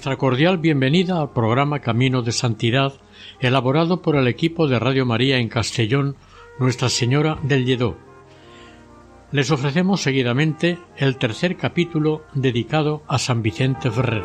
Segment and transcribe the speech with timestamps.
[0.00, 2.94] Nuestra cordial bienvenida al programa Camino de Santidad,
[3.38, 6.16] elaborado por el equipo de Radio María en Castellón,
[6.58, 7.98] Nuestra Señora del Lledó.
[9.30, 14.24] Les ofrecemos seguidamente el tercer capítulo dedicado a San Vicente Ferrer.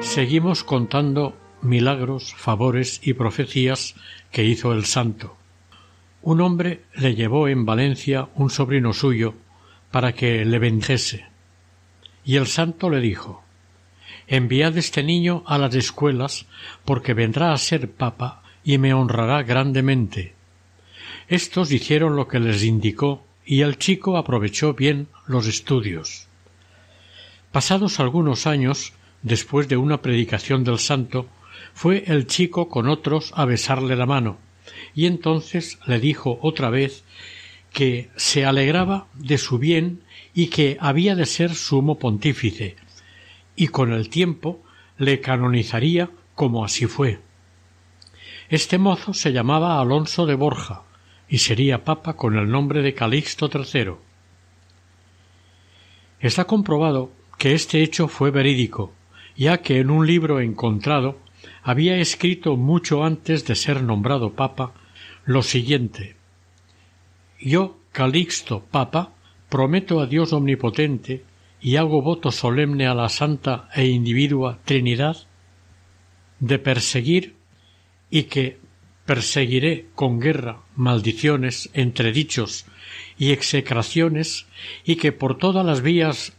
[0.00, 3.94] Seguimos contando milagros, favores y profecías
[4.32, 5.36] que hizo el santo.
[6.26, 9.34] Un hombre le llevó en Valencia un sobrino suyo
[9.92, 11.24] para que le bendijese.
[12.24, 13.44] Y el santo le dijo
[14.26, 16.46] Enviad este niño a las escuelas,
[16.84, 20.34] porque vendrá a ser papa y me honrará grandemente.
[21.28, 26.26] Estos hicieron lo que les indicó y el chico aprovechó bien los estudios.
[27.52, 31.28] Pasados algunos años, después de una predicación del santo,
[31.72, 34.38] fue el chico con otros a besarle la mano,
[34.94, 37.04] y entonces le dijo otra vez
[37.72, 40.02] que se alegraba de su bien
[40.34, 42.76] y que había de ser sumo pontífice,
[43.54, 44.62] y con el tiempo
[44.98, 47.20] le canonizaría como así fue.
[48.48, 50.82] Este mozo se llamaba Alonso de Borja
[51.28, 53.94] y sería papa con el nombre de Calixto III.
[56.20, 58.92] Está comprobado que este hecho fue verídico,
[59.36, 61.18] ya que en un libro encontrado
[61.66, 64.72] había escrito mucho antes de ser nombrado papa
[65.24, 66.14] lo siguiente.
[67.40, 69.14] Yo, Calixto, papa,
[69.48, 71.24] prometo a Dios omnipotente
[71.60, 75.26] y hago voto solemne a la santa e individua Trinidad
[76.38, 77.34] de perseguir
[78.10, 78.60] y que
[79.04, 82.66] perseguiré con guerra, maldiciones, entredichos
[83.18, 84.46] y execraciones
[84.84, 86.32] y que por todas las vías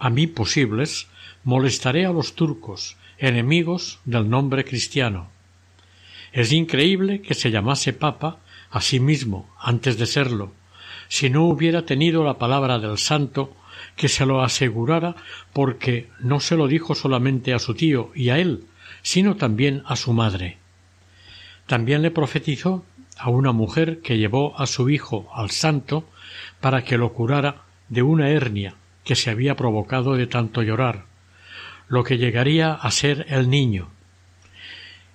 [0.00, 1.06] a mí posibles
[1.44, 5.28] molestaré a los turcos enemigos del nombre cristiano.
[6.32, 8.38] Es increíble que se llamase papa
[8.70, 10.52] a sí mismo antes de serlo,
[11.08, 13.56] si no hubiera tenido la palabra del santo
[13.96, 15.16] que se lo asegurara
[15.52, 18.64] porque no se lo dijo solamente a su tío y a él,
[19.02, 20.58] sino también a su madre.
[21.66, 22.84] También le profetizó
[23.16, 26.04] a una mujer que llevó a su hijo al santo
[26.60, 28.74] para que lo curara de una hernia
[29.04, 31.04] que se había provocado de tanto llorar,
[31.88, 33.88] lo que llegaría a ser el niño.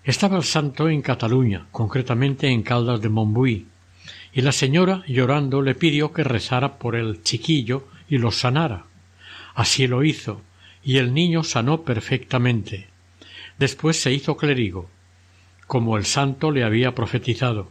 [0.04, 3.68] Estaba el santo en Cataluña, concretamente en Caldas de Montbui,
[4.34, 8.86] y la señora, llorando, le pidió que rezara por el chiquillo y lo sanara.
[9.54, 10.42] Así lo hizo,
[10.84, 12.88] y el niño sanó perfectamente.
[13.59, 14.90] Después se hizo clérigo,
[15.68, 17.70] como el santo le había profetizado,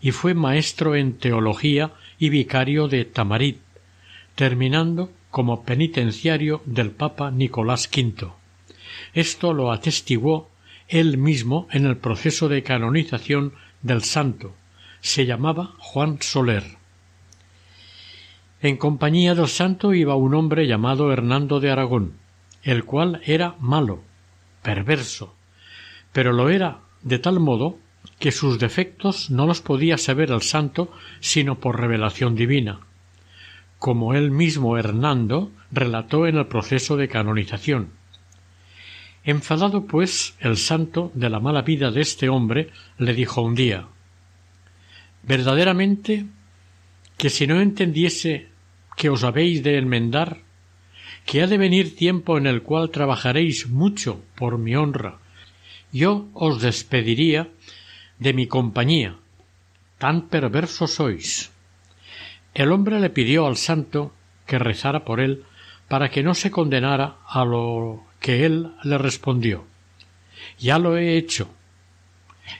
[0.00, 3.58] y fue maestro en teología y vicario de Tamarit,
[4.34, 8.39] terminando como penitenciario del Papa Nicolás V.
[9.14, 10.50] Esto lo atestiguó
[10.88, 13.52] él mismo en el proceso de canonización
[13.82, 14.54] del santo.
[15.00, 16.64] Se llamaba Juan Soler.
[18.60, 22.14] En compañía del santo iba un hombre llamado Hernando de Aragón,
[22.62, 24.02] el cual era malo,
[24.62, 25.34] perverso,
[26.12, 27.78] pero lo era de tal modo
[28.18, 32.80] que sus defectos no los podía saber el santo sino por revelación divina,
[33.78, 37.99] como él mismo Hernando relató en el proceso de canonización.
[39.24, 43.86] Enfadado, pues, el santo de la mala vida de este hombre, le dijo un día
[45.22, 46.26] Verdaderamente
[47.18, 48.48] que si no entendiese
[48.96, 50.38] que os habéis de enmendar,
[51.26, 55.18] que ha de venir tiempo en el cual trabajaréis mucho por mi honra,
[55.92, 57.50] yo os despediría
[58.18, 59.16] de mi compañía.
[59.98, 61.52] Tan perverso sois.
[62.54, 64.14] El hombre le pidió al santo
[64.46, 65.44] que rezara por él
[65.88, 69.66] para que no se condenara a lo que él le respondió
[70.58, 71.48] Ya lo he hecho.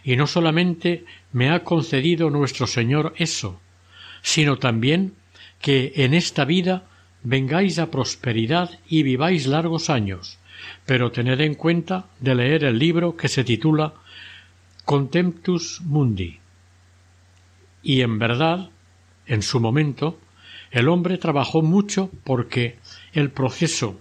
[0.05, 3.61] Y no solamente me ha concedido nuestro Señor eso,
[4.23, 5.15] sino también
[5.61, 6.85] que en esta vida
[7.23, 10.39] vengáis a prosperidad y viváis largos años,
[10.87, 13.95] pero tened en cuenta de leer el libro que se titula
[14.85, 16.39] Contemptus Mundi.
[17.83, 18.71] Y en verdad,
[19.27, 20.19] en su momento,
[20.71, 22.79] el hombre trabajó mucho porque
[23.13, 23.99] el proceso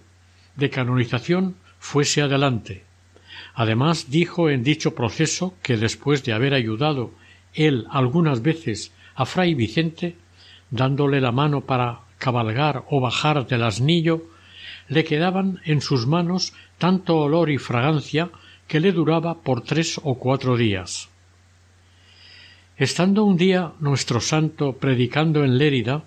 [0.60, 2.84] de canonización fuese adelante.
[3.56, 7.12] Además dijo en dicho proceso que después de haber ayudado
[7.54, 10.16] él algunas veces a fray Vicente,
[10.70, 14.24] dándole la mano para cabalgar o bajar del asnillo,
[14.88, 18.30] le quedaban en sus manos tanto olor y fragancia
[18.68, 21.10] que le duraba por tres o cuatro días.
[22.78, 26.04] Estando un día nuestro santo predicando en Lérida,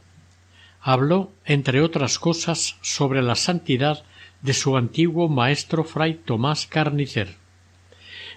[0.80, 4.04] habló, entre otras cosas, sobre la santidad
[4.42, 7.36] de su antiguo maestro fray Tomás Carnicer.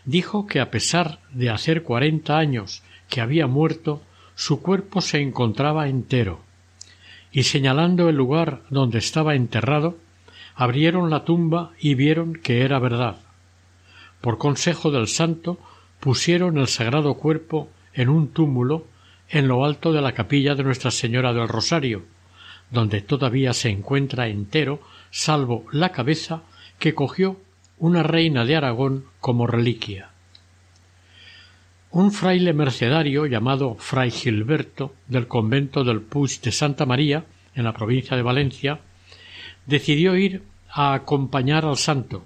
[0.06, 4.02] Dijo que a pesar de hacer cuarenta años que había muerto,
[4.36, 6.42] su cuerpo se encontraba entero,
[7.32, 9.98] y señalando el lugar donde estaba enterrado,
[10.56, 13.18] abrieron la tumba y vieron que era verdad.
[14.22, 15.60] Por consejo del santo
[16.00, 18.88] pusieron el sagrado cuerpo en un túmulo
[19.30, 22.04] en lo alto de la capilla de Nuestra Señora del Rosario,
[22.72, 24.80] donde todavía se encuentra entero,
[25.16, 26.44] salvo la cabeza
[26.78, 27.40] que cogió
[27.78, 30.10] una reina de Aragón como reliquia.
[31.90, 37.24] Un fraile mercedario llamado Fray Gilberto del convento del Puig de Santa María,
[37.56, 38.82] en la provincia de Valencia,
[39.66, 42.26] decidió ir a acompañar al santo,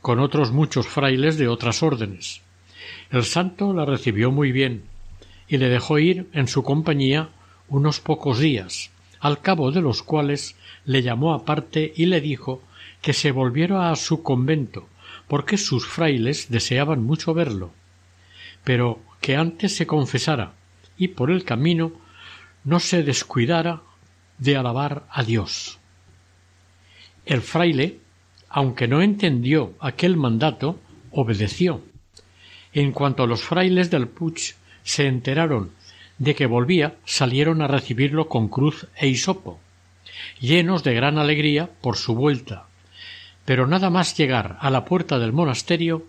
[0.00, 2.40] con otros muchos frailes de otras órdenes.
[3.10, 4.84] El santo la recibió muy bien,
[5.46, 7.28] y le dejó ir en su compañía
[7.68, 8.90] unos pocos días,
[9.20, 12.62] al cabo de los cuales le llamó aparte y le dijo
[13.00, 14.88] que se volviera a su convento,
[15.28, 17.72] porque sus frailes deseaban mucho verlo,
[18.62, 20.52] pero que antes se confesara
[20.96, 21.92] y por el camino
[22.64, 23.82] no se descuidara
[24.38, 25.78] de alabar a Dios.
[27.26, 27.98] El fraile,
[28.48, 30.78] aunque no entendió aquel mandato,
[31.10, 31.82] obedeció.
[32.72, 35.70] En cuanto los frailes del Puig se enteraron
[36.18, 39.60] de que volvía, salieron a recibirlo con cruz e hisopo,
[40.40, 42.66] llenos de gran alegría por su vuelta.
[43.44, 46.06] Pero nada más llegar a la puerta del monasterio,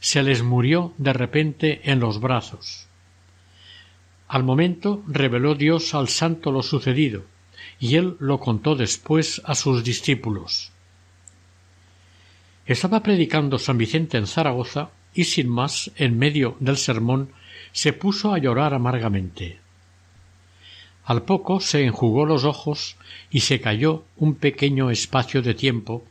[0.00, 2.88] se les murió de repente en los brazos.
[4.28, 7.24] Al momento reveló Dios al santo lo sucedido,
[7.78, 10.72] y él lo contó después a sus discípulos.
[12.66, 17.32] Estaba predicando San Vicente en Zaragoza y sin más, en medio del sermón,
[17.72, 19.61] se puso a llorar amargamente.
[21.04, 22.96] Al poco se enjugó los ojos
[23.30, 26.04] y se calló un pequeño espacio de tiempo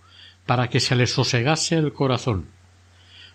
[0.46, 2.48] para que se le sosegase el corazón.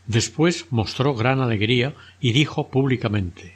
[0.07, 3.55] Después mostró gran alegría y dijo públicamente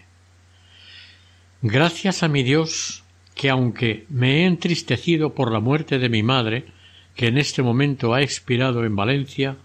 [1.62, 3.04] Gracias a mi Dios
[3.34, 6.64] que aunque me he entristecido por la muerte de mi madre,
[7.14, 9.56] que en este momento ha expirado en Valencia,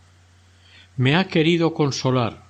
[0.97, 2.45] me ha querido consolar,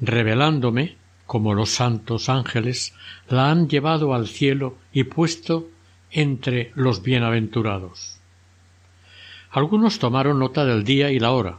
[0.00, 0.97] revelándome
[1.28, 2.94] como los santos ángeles,
[3.28, 5.68] la han llevado al cielo y puesto
[6.10, 8.18] entre los bienaventurados.
[9.50, 11.58] Algunos tomaron nota del día y la hora,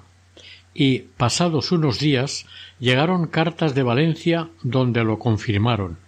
[0.74, 2.48] y, pasados unos días,
[2.80, 6.00] llegaron cartas de Valencia donde lo confirmaron.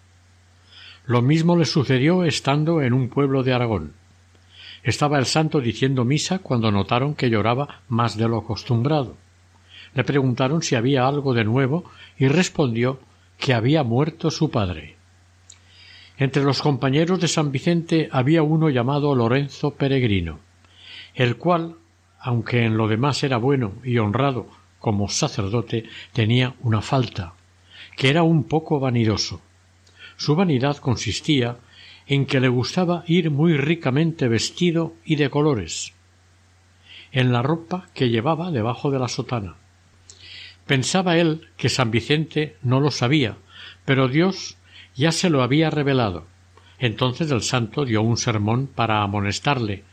[1.06, 3.94] Lo mismo le sucedió estando en un pueblo de Aragón.
[4.82, 9.18] Estaba el santo diciendo misa cuando notaron que lloraba más de lo acostumbrado.
[9.94, 11.84] Le preguntaron si había algo de nuevo
[12.18, 13.00] y respondió
[13.42, 14.96] que había muerto su padre.
[16.18, 20.40] Entre los compañeros de San Vicente había uno llamado Lorenzo Peregrino,
[21.16, 21.76] el cual,
[22.20, 24.48] aunque en lo demás era bueno y honrado
[24.80, 27.34] como sacerdote, tenía una falta,
[27.98, 29.42] que era un poco vanidoso.
[30.18, 31.58] Su vanidad consistía
[32.06, 35.94] en que le gustaba ir muy ricamente vestido y de colores,
[37.12, 39.56] en la ropa que llevaba debajo de la sotana,
[40.72, 43.36] Pensaba él que San Vicente no lo sabía,
[43.84, 44.56] pero Dios
[44.96, 46.28] ya se lo había revelado.
[46.80, 49.84] Entonces el santo dio un sermón para amonestarle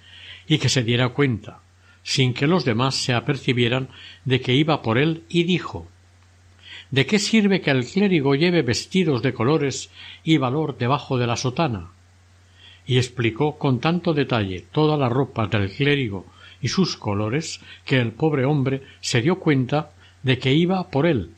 [0.46, 1.62] y que se diera cuenta,
[2.04, 3.88] sin que los demás se apercibieran
[4.24, 5.88] de que iba por él, y dijo
[6.92, 9.90] ¿De qué sirve que el clérigo lleve vestidos de colores
[10.22, 11.90] y valor debajo de la sotana?
[12.86, 16.24] Y explicó con tanto detalle todas las ropas del clérigo
[16.62, 19.90] y sus colores que el pobre hombre se dio cuenta
[20.22, 21.34] de que iba por él,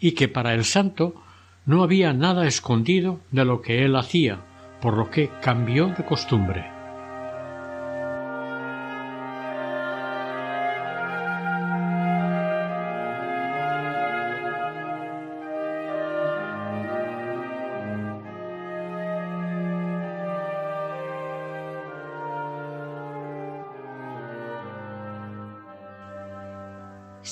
[0.00, 1.14] y que para el santo
[1.66, 4.40] no había nada escondido de lo que él hacía,
[4.80, 6.71] por lo que cambió de costumbre.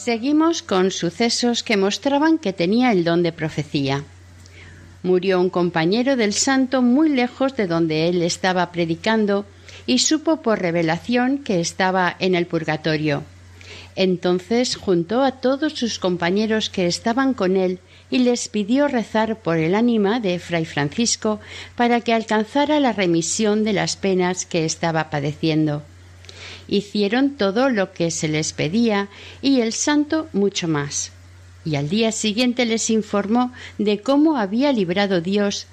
[0.05, 4.03] Seguimos con sucesos que mostraban que tenía el don de profecía.
[5.03, 9.45] Murió un compañero del santo muy lejos de donde él estaba predicando
[9.85, 13.25] y supo por revelación que estaba en el purgatorio.
[13.95, 17.79] Entonces juntó a todos sus compañeros que estaban con él
[18.11, 21.41] y les pidió rezar por el ánima de Fray Francisco
[21.77, 25.83] para que alcanzara la remisión de las penas que estaba padeciendo.
[26.71, 29.09] Hicieron todo lo que se les pedía
[29.43, 31.11] y el santo mucho más.
[31.65, 35.67] Y al día siguiente les informó de cómo había librado Dios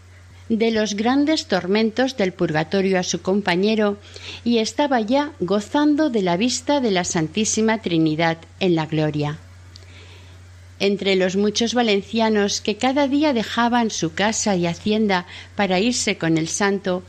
[0.50, 3.98] de los grandes tormentos del purgatorio a su compañero
[4.44, 9.38] y estaba ya gozando de la vista de la Santísima Trinidad en la gloria.
[10.80, 16.40] Entre los muchos valencianos que cada día dejaban su casa y hacienda para irse con
[16.40, 17.04] el santo,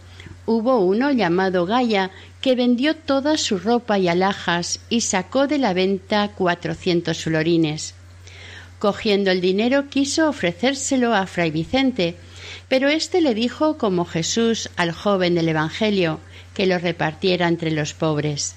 [0.46, 5.72] hubo uno llamado Gaya que vendió toda su ropa y alhajas y sacó de la
[5.72, 7.94] venta cuatrocientos florines.
[8.78, 12.14] Cogiendo el dinero quiso ofrecérselo a fray Vicente,
[12.68, 16.20] pero éste le dijo como Jesús al joven del Evangelio,
[16.54, 18.54] que lo repartiera entre los pobres.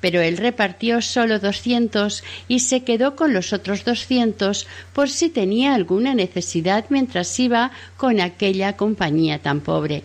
[0.00, 5.74] Pero él repartió solo doscientos y se quedó con los otros doscientos por si tenía
[5.74, 10.04] alguna necesidad mientras iba con aquella compañía tan pobre.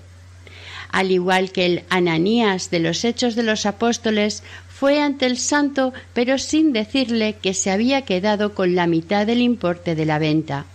[0.91, 5.93] Al igual que el Ananías de los Hechos de los Apóstoles fue ante el santo,
[6.13, 10.65] pero sin decirle que se había quedado con la mitad del importe de la venta.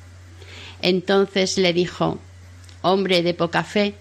[0.80, 2.18] Entonces le dijo
[2.82, 3.94] Hombre de poca fe,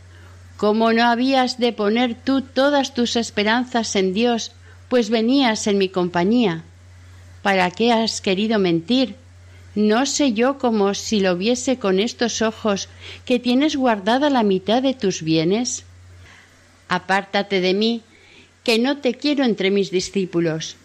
[0.58, 4.52] ¿cómo no habías de poner tú todas tus esperanzas en Dios,
[4.90, 6.64] pues venías en mi compañía?
[7.42, 9.16] ¿Para qué has querido mentir?
[9.74, 12.88] ¿No sé yo como si lo viese con estos ojos
[13.26, 15.84] que tienes guardada la mitad de tus bienes?
[16.88, 18.02] Apártate de mí,
[18.64, 20.76] que no te quiero entre mis discípulos.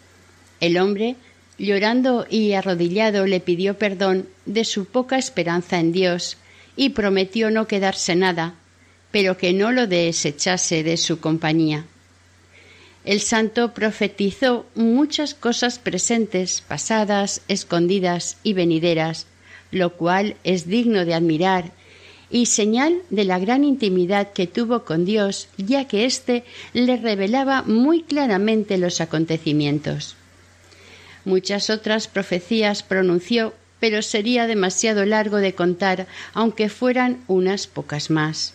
[0.59, 1.15] El hombre,
[1.57, 6.37] llorando y arrodillado, le pidió perdón de su poca esperanza en Dios
[6.75, 8.55] y prometió no quedarse nada,
[9.11, 11.85] pero que no lo desechase de su compañía.
[13.03, 19.25] El santo profetizó muchas cosas presentes, pasadas, escondidas y venideras,
[19.71, 21.71] lo cual es digno de admirar
[22.31, 27.61] y señal de la gran intimidad que tuvo con Dios, ya que éste le revelaba
[27.63, 30.15] muy claramente los acontecimientos.
[31.25, 38.53] Muchas otras profecías pronunció, pero sería demasiado largo de contar, aunque fueran unas pocas más.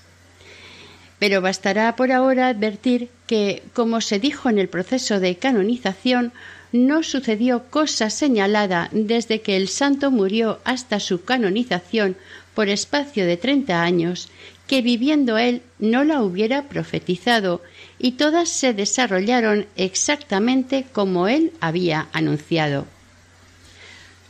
[1.18, 6.32] Pero bastará por ahora advertir que, como se dijo en el proceso de canonización,
[6.72, 12.16] no sucedió cosa señalada desde que el santo murió hasta su canonización
[12.56, 14.30] por espacio de treinta años,
[14.66, 17.60] que viviendo él no la hubiera profetizado,
[17.98, 22.86] y todas se desarrollaron exactamente como él había anunciado.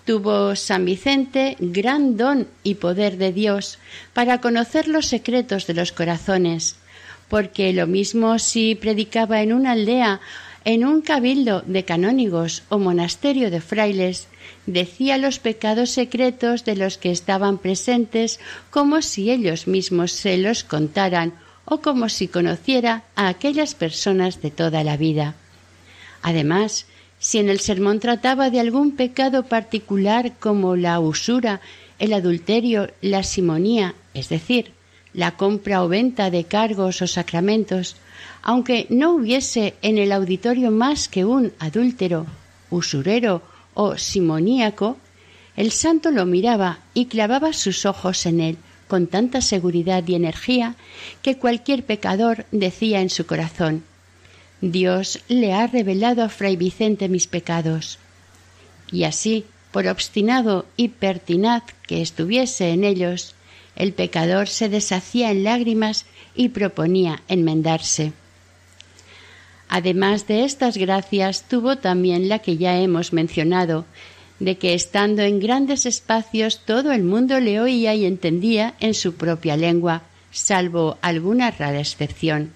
[0.05, 3.79] Tuvo San Vicente gran don y poder de Dios
[4.13, 6.75] para conocer los secretos de los corazones,
[7.29, 10.21] porque lo mismo si predicaba en una aldea
[10.65, 14.27] en un cabildo de canónigos o monasterio de frailes,
[14.67, 20.65] decía los pecados secretos de los que estaban presentes como si ellos mismos se los
[20.65, 21.35] contaran
[21.65, 25.35] o como si conociera a aquellas personas de toda la vida.
[26.23, 26.87] Además,
[27.19, 31.61] si en el sermón trataba de algún pecado particular como la usura,
[31.99, 34.73] el adulterio, la simonía, es decir,
[35.13, 37.97] la compra o venta de cargos o sacramentos,
[38.43, 42.27] aunque no hubiese en el auditorio más que un adúltero,
[42.71, 43.43] usurero
[43.77, 44.97] o simoníaco,
[45.55, 48.57] el santo lo miraba y clavaba sus ojos en él
[48.89, 50.75] con tanta seguridad y energía
[51.23, 53.85] que cualquier pecador decía en su corazón
[54.61, 57.99] Dios le ha revelado a Fray Vicente mis pecados.
[58.91, 63.35] Y así, por obstinado y pertinaz que estuviese en ellos,
[63.77, 68.13] el pecador se deshacía en lágrimas y proponía enmendarse.
[69.69, 73.85] Además de estas gracias, tuvo también la que ya hemos mencionado,
[74.39, 79.15] de que estando en grandes espacios todo el mundo le oía y entendía en su
[79.15, 82.53] propia lengua, salvo alguna rara excepción.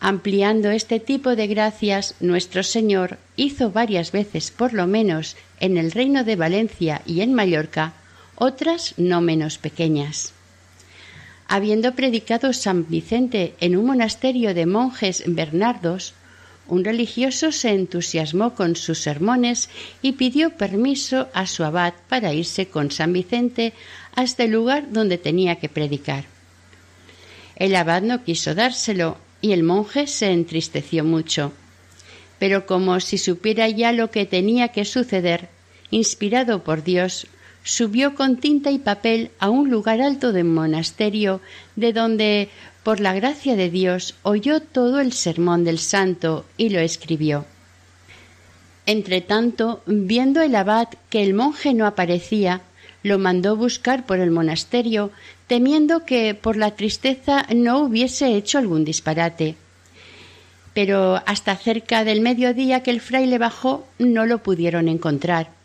[0.00, 5.92] Ampliando este tipo de gracias, nuestro Señor hizo varias veces, por lo menos, en el
[5.92, 7.92] reino de Valencia y en Mallorca,
[8.34, 10.32] otras no menos pequeñas.
[11.52, 16.14] Habiendo predicado San Vicente en un monasterio de monjes bernardos,
[16.66, 19.68] un religioso se entusiasmó con sus sermones
[20.00, 23.74] y pidió permiso a su abad para irse con San Vicente
[24.14, 26.24] hasta el lugar donde tenía que predicar.
[27.56, 31.52] El abad no quiso dárselo y el monje se entristeció mucho.
[32.38, 35.50] Pero como si supiera ya lo que tenía que suceder,
[35.90, 37.26] inspirado por Dios,
[37.64, 41.40] subió con tinta y papel a un lugar alto del monasterio,
[41.76, 42.48] de donde,
[42.82, 47.44] por la gracia de Dios, oyó todo el sermón del santo y lo escribió.
[48.86, 52.62] Entretanto, viendo el abad que el monje no aparecía,
[53.04, 55.10] lo mandó buscar por el monasterio,
[55.46, 59.56] temiendo que por la tristeza no hubiese hecho algún disparate.
[60.74, 65.61] Pero hasta cerca del mediodía que el fraile bajó no lo pudieron encontrar.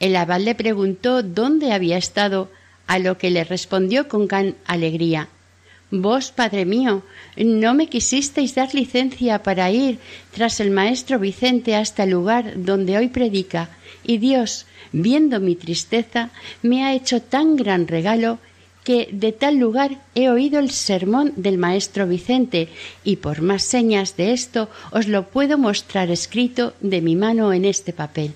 [0.00, 2.50] El abad le preguntó dónde había estado,
[2.86, 5.28] a lo que le respondió con gran alegría.
[5.90, 7.02] Vos, Padre mío,
[7.36, 9.98] no me quisisteis dar licencia para ir
[10.32, 13.70] tras el maestro Vicente hasta el lugar donde hoy predica,
[14.04, 16.30] y Dios, viendo mi tristeza,
[16.62, 18.38] me ha hecho tan gran regalo
[18.82, 22.68] que de tal lugar he oído el sermón del maestro Vicente,
[23.02, 27.64] y por más señas de esto os lo puedo mostrar escrito de mi mano en
[27.64, 28.32] este papel.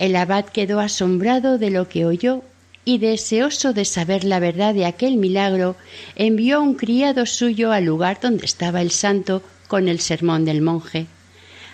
[0.00, 2.42] El abad quedó asombrado de lo que oyó
[2.86, 5.76] y deseoso de saber la verdad de aquel milagro,
[6.16, 10.62] envió a un criado suyo al lugar donde estaba el santo con el sermón del
[10.62, 11.06] monje.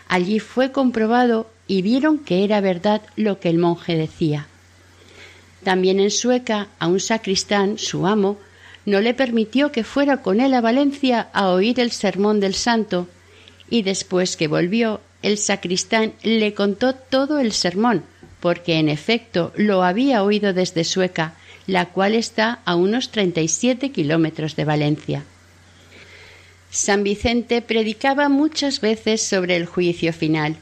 [0.09, 4.49] Allí fue comprobado y vieron que era verdad lo que el monje decía.
[5.62, 8.38] También en Sueca a un sacristán, su amo,
[8.87, 13.06] no le permitió que fuera con él a Valencia a oír el sermón del santo,
[13.71, 18.02] y después que volvió, el sacristán le contó todo el sermón,
[18.40, 21.35] porque en efecto lo había oído desde Sueca,
[21.66, 25.25] la cual está a unos treinta y siete kilómetros de Valencia.
[26.71, 30.57] San Vicente predicaba muchas veces sobre el juicio final.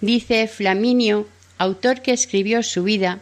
[0.00, 1.26] Dice Flaminio,
[1.58, 3.20] autor que escribió su vida,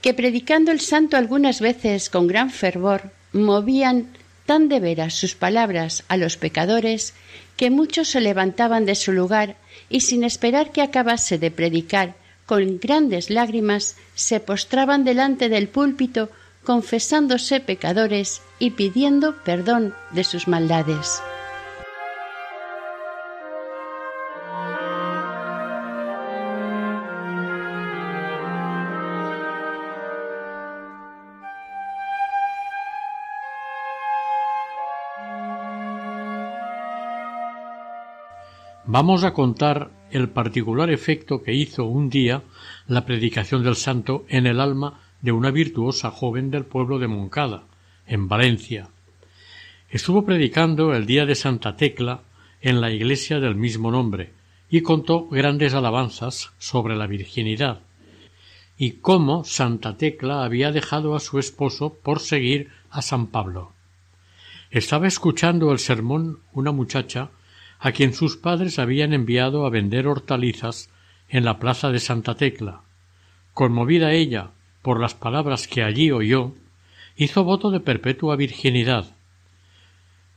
[0.00, 4.08] que predicando el santo algunas veces con gran fervor, movían
[4.46, 7.14] tan de veras sus palabras a los pecadores
[7.56, 9.56] que muchos se levantaban de su lugar
[9.88, 12.14] y sin esperar que acabase de predicar
[12.46, 16.30] con grandes lágrimas se postraban delante del púlpito
[16.64, 21.22] confesándose pecadores y pidiendo perdón de sus maldades.
[38.92, 42.42] Vamos a contar el particular efecto que hizo un día
[42.86, 47.64] la predicación del santo en el alma de una virtuosa joven del pueblo de Moncada,
[48.06, 48.90] en Valencia.
[49.88, 52.20] Estuvo predicando el día de Santa Tecla
[52.60, 54.34] en la iglesia del mismo nombre
[54.68, 57.80] y contó grandes alabanzas sobre la virginidad
[58.76, 63.72] y cómo Santa Tecla había dejado a su esposo por seguir a San Pablo.
[64.70, 67.30] Estaba escuchando el sermón una muchacha
[67.84, 70.88] a quien sus padres habían enviado a vender hortalizas
[71.28, 72.82] en la plaza de Santa Tecla.
[73.54, 74.50] Conmovida ella
[74.82, 76.52] por las palabras que allí oyó,
[77.16, 79.16] hizo voto de perpetua virginidad.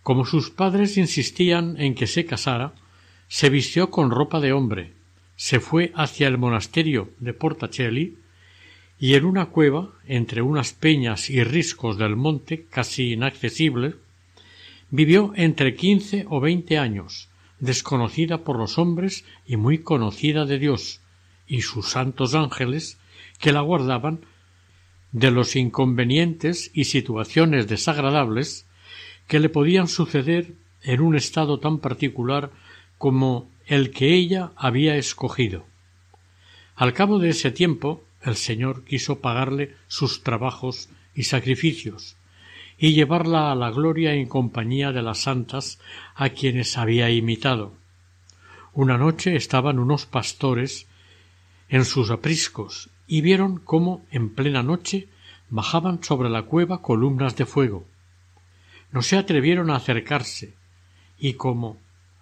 [0.01, 2.73] Como sus padres insistían en que se casara,
[3.27, 4.93] se vistió con ropa de hombre,
[5.35, 8.17] se fue hacia el monasterio de Portacelli
[8.99, 13.93] y en una cueva, entre unas peñas y riscos del monte casi inaccesibles,
[14.89, 21.01] vivió entre quince o veinte años, desconocida por los hombres y muy conocida de Dios
[21.47, 22.97] y sus santos ángeles
[23.39, 24.21] que la guardaban
[25.11, 28.65] de los inconvenientes y situaciones desagradables
[29.27, 32.51] que le podían suceder en un estado tan particular
[32.97, 35.65] como el que ella había escogido.
[36.75, 42.17] Al cabo de ese tiempo el Señor quiso pagarle sus trabajos y sacrificios,
[42.77, 45.79] y llevarla a la gloria en compañía de las santas
[46.15, 47.73] a quienes había imitado.
[48.73, 50.87] Una noche estaban unos pastores
[51.69, 55.07] en sus apriscos y vieron cómo en plena noche
[55.49, 57.85] bajaban sobre la cueva columnas de fuego.
[58.91, 60.53] No se atrevieron a acercarse
[61.17, 61.77] y como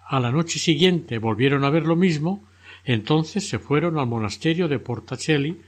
[0.06, 2.44] a la noche siguiente volvieron a ver lo mismo,
[2.84, 5.60] entonces se fueron al monasterio de Portacelli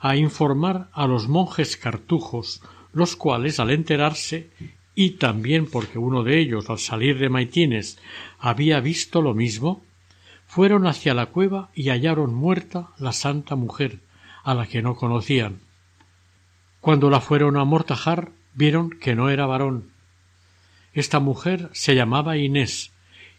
[0.00, 2.60] a informar a los monjes cartujos
[2.92, 4.50] los cuales al enterarse
[4.94, 7.98] y también porque uno de ellos al salir de Maitines
[8.38, 9.84] había visto lo mismo,
[10.46, 14.00] fueron hacia la cueva y hallaron muerta la santa mujer,
[14.42, 15.60] a la que no conocían.
[16.80, 19.90] Cuando la fueron a amortajar, vieron que no era varón.
[20.94, 22.92] Esta mujer se llamaba Inés,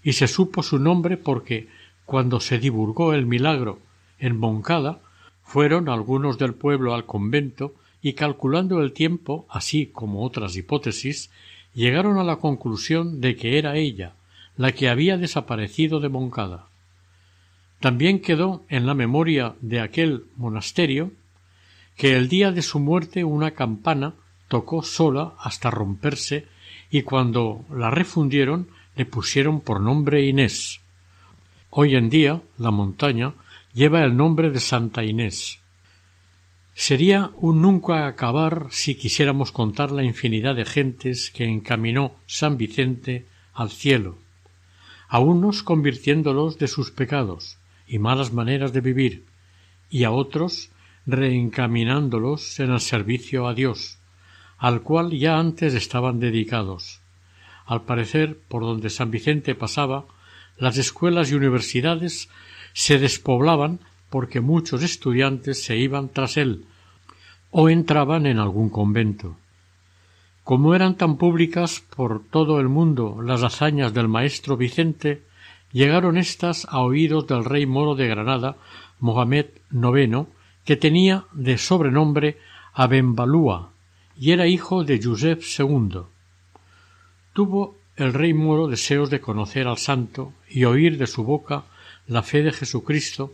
[0.03, 1.67] y se supo su nombre porque,
[2.05, 3.79] cuando se divulgó el milagro
[4.17, 5.01] en Moncada,
[5.43, 11.29] fueron algunos del pueblo al convento y calculando el tiempo, así como otras hipótesis,
[11.73, 14.13] llegaron a la conclusión de que era ella
[14.57, 16.67] la que había desaparecido de Moncada.
[17.79, 21.13] También quedó en la memoria de aquel monasterio
[21.95, 24.15] que el día de su muerte una campana
[24.49, 26.45] tocó sola hasta romperse
[26.91, 30.81] y cuando la refundieron le pusieron por nombre Inés.
[31.69, 33.33] Hoy en día la montaña
[33.73, 35.58] lleva el nombre de Santa Inés.
[36.79, 43.25] Sería un nunca acabar si quisiéramos contar la infinidad de gentes que encaminó San Vicente
[43.53, 44.17] al cielo,
[45.09, 49.25] a unos convirtiéndolos de sus pecados y malas maneras de vivir,
[49.89, 50.71] y a otros
[51.05, 53.99] reencaminándolos en el servicio a Dios,
[54.57, 57.01] al cual ya antes estaban dedicados.
[57.65, 60.05] Al parecer, por donde San Vicente pasaba,
[60.57, 62.29] las escuelas y universidades
[62.71, 66.65] se despoblaban porque muchos estudiantes se iban tras él
[67.51, 69.35] o entraban en algún convento.
[70.43, 75.23] Como eran tan públicas por todo el mundo las hazañas del maestro Vicente,
[75.71, 78.55] llegaron éstas a oídos del rey moro de Granada,
[78.99, 80.27] Mohamed IX,
[80.65, 82.37] que tenía de sobrenombre
[82.73, 83.71] Abenbalúa
[84.17, 86.01] y era hijo de Joseph II.
[87.33, 91.63] Tuvo el rey moro deseos de conocer al santo y oír de su boca
[92.07, 93.33] la fe de Jesucristo,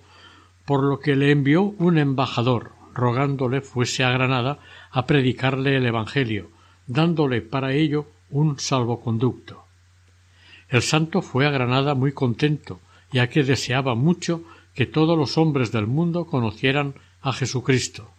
[0.65, 4.59] por lo que le envió un embajador, rogándole fuese a Granada
[4.91, 6.49] a predicarle el Evangelio,
[6.87, 9.65] dándole para ello un salvoconducto.
[10.69, 12.79] El santo fue a Granada muy contento,
[13.11, 18.09] ya que deseaba mucho que todos los hombres del mundo conocieran a Jesucristo.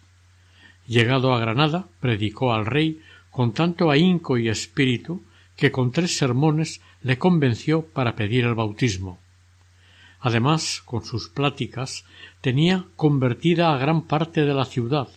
[0.87, 5.23] Llegado a Granada, predicó al rey con tanto ahínco y espíritu
[5.55, 9.19] que con tres sermones le convenció para pedir el bautismo.
[10.19, 12.05] Además, con sus pláticas
[12.41, 15.07] tenía convertida a gran parte de la ciudad.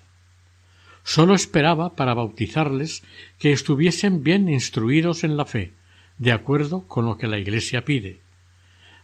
[1.03, 3.03] Sólo esperaba para bautizarles
[3.39, 5.73] que estuviesen bien instruidos en la fe,
[6.19, 8.21] de acuerdo con lo que la Iglesia pide.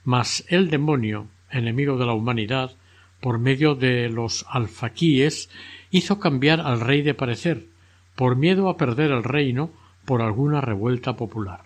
[0.05, 2.77] Mas el demonio, enemigo de la humanidad,
[3.21, 5.49] por medio de los alfaquíes,
[5.91, 7.67] hizo cambiar al rey de parecer,
[8.15, 9.71] por miedo a perder el reino
[10.05, 11.65] por alguna revuelta popular.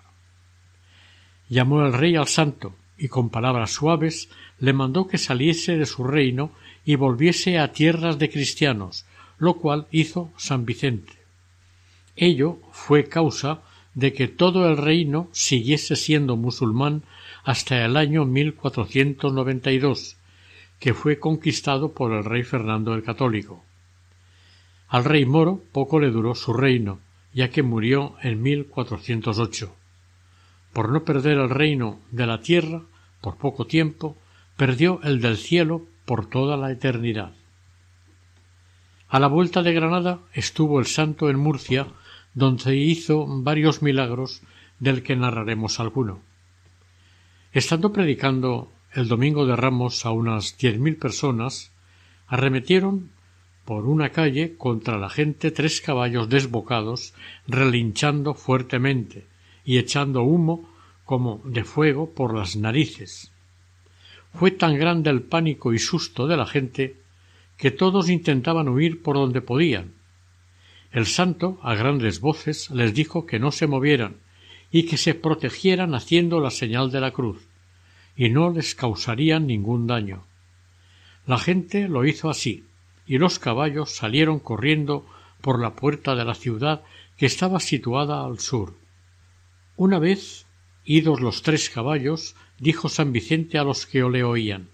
[1.49, 6.05] Llamó el rey al santo, y con palabras suaves le mandó que saliese de su
[6.05, 6.53] reino
[6.85, 9.07] y volviese a tierras de cristianos,
[9.39, 11.15] lo cual hizo San Vicente.
[12.15, 13.63] Ello fue causa
[13.95, 17.03] de que todo el reino siguiese siendo musulmán
[17.43, 20.19] hasta el año 1492,
[20.79, 23.65] que fue conquistado por el rey Fernando el Católico.
[24.89, 27.01] Al rey moro poco le duró su reino,
[27.33, 29.75] ya que murió en 1408.
[30.75, 32.83] Por no perder el reino de la tierra
[33.21, 34.17] por poco tiempo,
[34.57, 37.33] perdió el del cielo por toda la eternidad.
[39.09, 41.89] A la vuelta de Granada estuvo el santo en Murcia,
[42.35, 44.43] donde hizo varios milagros
[44.79, 46.21] del que narraremos alguno.
[47.53, 51.73] Estando predicando el domingo de Ramos a unas diez mil personas,
[52.29, 53.11] arremetieron
[53.65, 57.15] por una calle contra la gente tres caballos desbocados,
[57.47, 59.27] relinchando fuertemente
[59.65, 60.70] y echando humo
[61.11, 63.33] como de fuego por las narices.
[64.33, 66.95] Fue tan grande el pánico y susto de la gente
[67.57, 69.91] que todos intentaban huir por donde podían.
[70.93, 74.19] El santo, a grandes voces, les dijo que no se movieran
[74.71, 77.45] y que se protegieran haciendo la señal de la cruz,
[78.17, 80.23] y no les causarían ningún daño.
[81.27, 82.67] La gente lo hizo así,
[83.05, 85.05] y los caballos salieron corriendo
[85.41, 86.85] por la puerta de la ciudad
[87.17, 88.77] que estaba situada al sur.
[89.77, 90.47] Una vez
[90.91, 94.67] idos los tres caballos, dijo San Vicente a los que le oían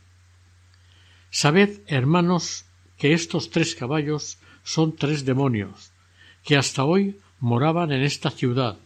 [1.30, 2.64] Sabed, hermanos,
[2.96, 5.92] que estos tres caballos son tres demonios,
[6.42, 8.78] que hasta hoy moraban en esta ciudad,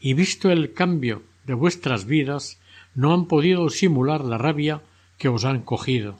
[0.00, 2.58] y visto el cambio de vuestras vidas,
[2.94, 4.80] no han podido simular la rabia
[5.18, 6.18] que os han cogido.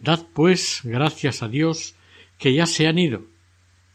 [0.00, 1.94] Dad, pues, gracias a Dios
[2.36, 3.22] que ya se han ido,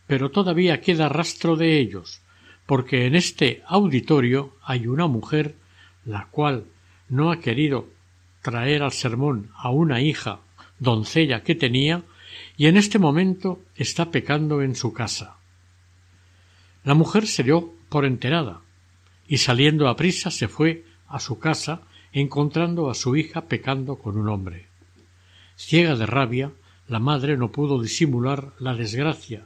[0.08, 2.22] pero todavía queda rastro de ellos,
[2.66, 5.56] porque en este auditorio hay una mujer
[6.06, 6.66] la cual
[7.10, 7.88] no ha querido
[8.42, 10.40] traer al sermón a una hija
[10.80, 12.04] doncella que tenía
[12.58, 15.38] y en este momento está pecando en su casa.
[16.84, 18.62] La mujer se dio por enterada
[19.28, 21.82] y saliendo a prisa se fue a su casa
[22.14, 24.68] encontrando a su hija pecando con un hombre.
[25.58, 26.52] Ciega de rabia,
[26.88, 29.46] la madre no pudo disimular la desgracia,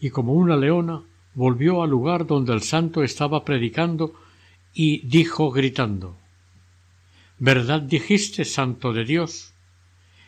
[0.00, 1.02] y como una leona
[1.34, 4.14] volvió al lugar donde el santo estaba predicando
[4.72, 6.16] y dijo gritando
[7.38, 9.52] ¿Verdad dijiste, santo de Dios?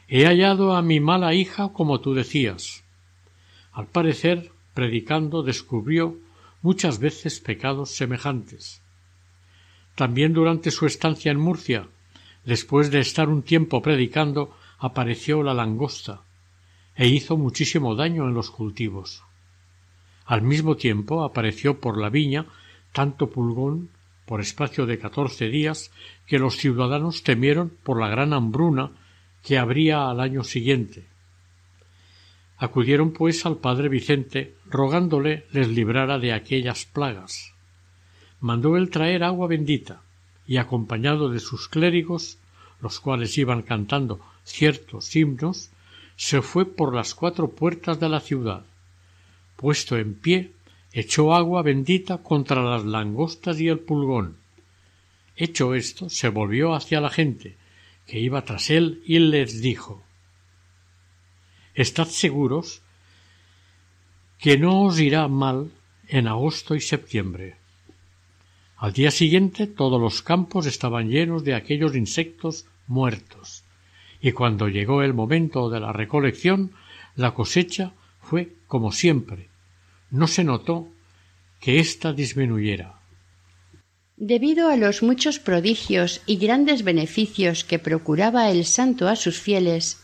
[0.09, 2.85] He hallado a mi mala hija como tú decías.
[3.73, 6.17] Al parecer, predicando, descubrió
[6.63, 8.83] muchas veces pecados semejantes.
[9.95, 11.89] También durante su estancia en Murcia,
[12.45, 16.23] después de estar un tiempo predicando, apareció la langosta
[16.95, 19.23] e hizo muchísimo daño en los cultivos.
[20.27, 22.47] Al mismo tiempo apareció por la viña
[22.93, 23.91] tanto pulgón
[24.27, 25.93] por espacio de catorce días
[26.27, 28.91] que los ciudadanos temieron por la gran hambruna
[29.45, 31.07] que habría al año siguiente.
[32.59, 37.53] Acudieron pues al padre Vicente, rogándole les librara de aquellas plagas.
[38.41, 40.01] Mandó él traer agua bendita,
[40.47, 42.39] y acompañado de sus clérigos,
[42.81, 45.71] los cuales iban cantando ciertos himnos,
[46.17, 48.65] se fue por las cuatro puertas de la ciudad.
[49.57, 50.53] Puesto en pie,
[50.93, 54.37] echó agua bendita contra las langostas y el pulgón.
[55.37, 57.57] Hecho esto, se volvió hacia la gente,
[58.07, 60.03] que iba tras él, y les dijo
[61.75, 62.81] Estad seguros
[64.39, 65.71] que no os irá mal
[66.09, 67.57] en agosto y septiembre.
[68.79, 73.65] Al día siguiente todos los campos estaban llenos de aquellos insectos muertos,
[74.21, 76.73] y cuando llegó el momento de la recolección,
[77.15, 77.93] la cosecha
[78.29, 79.49] fue como siempre.
[80.11, 80.89] No se notó
[81.61, 83.01] que ésta disminuyera.
[84.17, 89.99] Debido a los muchos prodigios y grandes beneficios que procuraba el santo a sus fieles,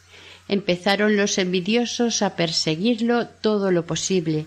[0.49, 4.47] empezaron los envidiosos a perseguirlo todo lo posible,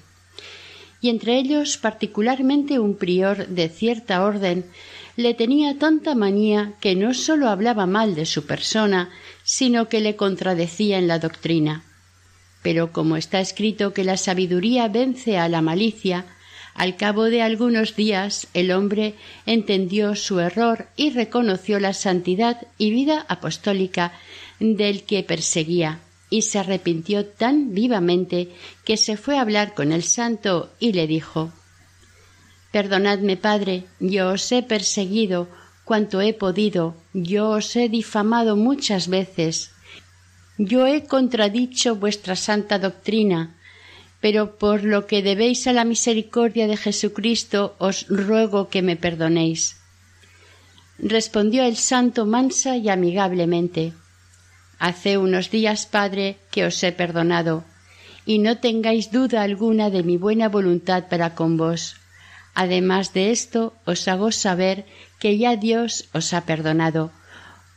[1.02, 4.66] y entre ellos particularmente un prior de cierta orden
[5.16, 9.10] le tenía tanta manía que no sólo hablaba mal de su persona,
[9.44, 11.85] sino que le contradecía en la doctrina.
[12.66, 16.26] Pero como está escrito que la sabiduría vence a la malicia,
[16.74, 19.14] al cabo de algunos días el hombre
[19.46, 24.14] entendió su error y reconoció la santidad y vida apostólica
[24.60, 26.00] del que perseguía,
[26.32, 28.50] y se arrepintió tan vivamente
[28.84, 31.52] que se fue a hablar con el santo y le dijo
[32.72, 35.48] Perdonadme, padre, yo os he perseguido
[35.84, 39.75] cuanto he podido, yo os he difamado muchas veces,
[40.58, 43.56] yo he contradicho vuestra santa doctrina,
[44.22, 49.78] pero por lo que debéis a la misericordia de Jesucristo os ruego que me perdonéis.
[50.98, 53.94] Respondió el santo mansa y amigablemente
[54.80, 57.64] Hace unos días, Padre, que os he perdonado,
[58.26, 61.96] y no tengáis duda alguna de mi buena voluntad para con vos.
[62.54, 64.86] Además de esto, os hago saber
[65.20, 67.12] que ya Dios os ha perdonado,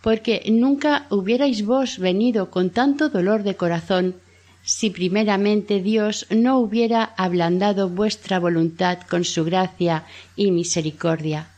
[0.08, 4.14] porque nunca hubierais vos venido con tanto dolor de corazón
[4.62, 11.50] si primeramente Dios no hubiera ablandado vuestra voluntad con su gracia y misericordia.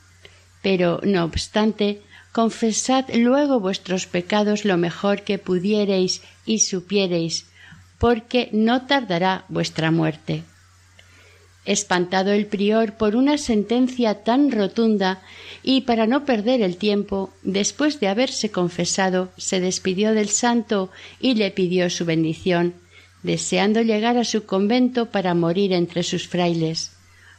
[0.63, 7.47] Pero, no obstante, confesad luego vuestros pecados lo mejor que pudiereis y supiereis,
[8.01, 10.43] porque no tardará vuestra muerte.
[11.71, 15.23] Espantado el prior por una sentencia tan rotunda
[15.63, 21.37] y para no perder el tiempo, después de haberse confesado, se despidió del santo y
[21.37, 22.75] le pidió su bendición,
[23.23, 26.91] deseando llegar a su convento para morir entre sus frailes,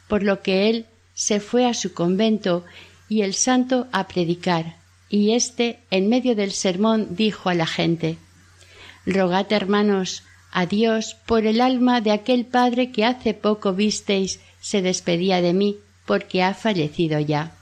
[0.08, 2.64] por lo que él se fue a su convento
[3.10, 4.78] y el santo a predicar,
[5.10, 8.18] y éste, en medio del sermón, dijo a la gente
[9.06, 14.82] Rogad, hermanos, a Dios por el alma de aquel padre que hace poco visteis se
[14.82, 17.56] despedía de mí, porque ha fallecido ya.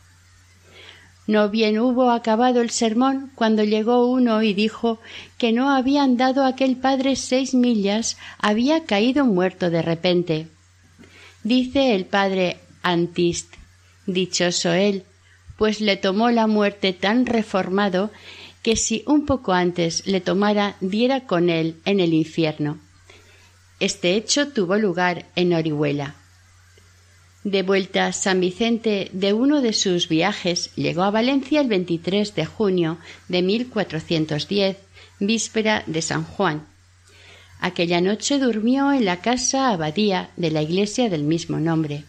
[1.27, 4.99] No bien hubo acabado el sermón cuando llegó uno y dijo
[5.37, 10.47] que no habían dado aquel padre seis millas, había caído muerto de repente.
[11.43, 13.53] Dice el padre Antist,
[14.07, 15.03] dichoso él,
[15.55, 18.09] pues le tomó la muerte tan reformado
[18.69, 22.77] que si un poco antes le tomara diera con él en el infierno.
[23.79, 26.13] Este hecho tuvo lugar en Orihuela.
[27.43, 32.45] De vuelta San Vicente de uno de sus viajes, llegó a Valencia el 23 de
[32.45, 34.77] junio de 1410,
[35.19, 36.67] víspera de San Juan.
[37.59, 42.03] Aquella noche durmió en la casa abadía de la iglesia del mismo nombre.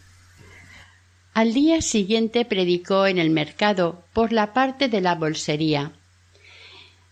[1.33, 5.95] Al día siguiente predicó en el mercado por la parte de la bolsería.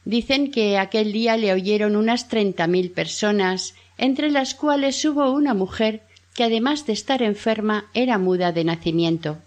[0.05, 5.55] Dicen que aquel día le oyeron unas treinta mil personas, entre las cuales hubo una
[5.55, 6.03] mujer
[6.35, 9.39] que además de estar enferma era muda de nacimiento.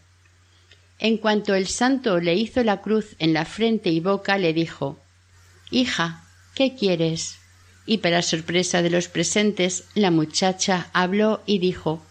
[1.00, 5.00] En cuanto el santo le hizo la cruz en la frente y boca, le dijo
[5.72, 7.38] Hija, ¿qué quieres?
[7.86, 12.04] Y para sorpresa de los presentes, la muchacha habló y dijo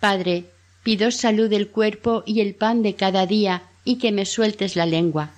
[0.00, 0.44] Padre,
[0.82, 4.86] pido salud del cuerpo y el pan de cada día y que me sueltes la
[4.86, 5.32] lengua.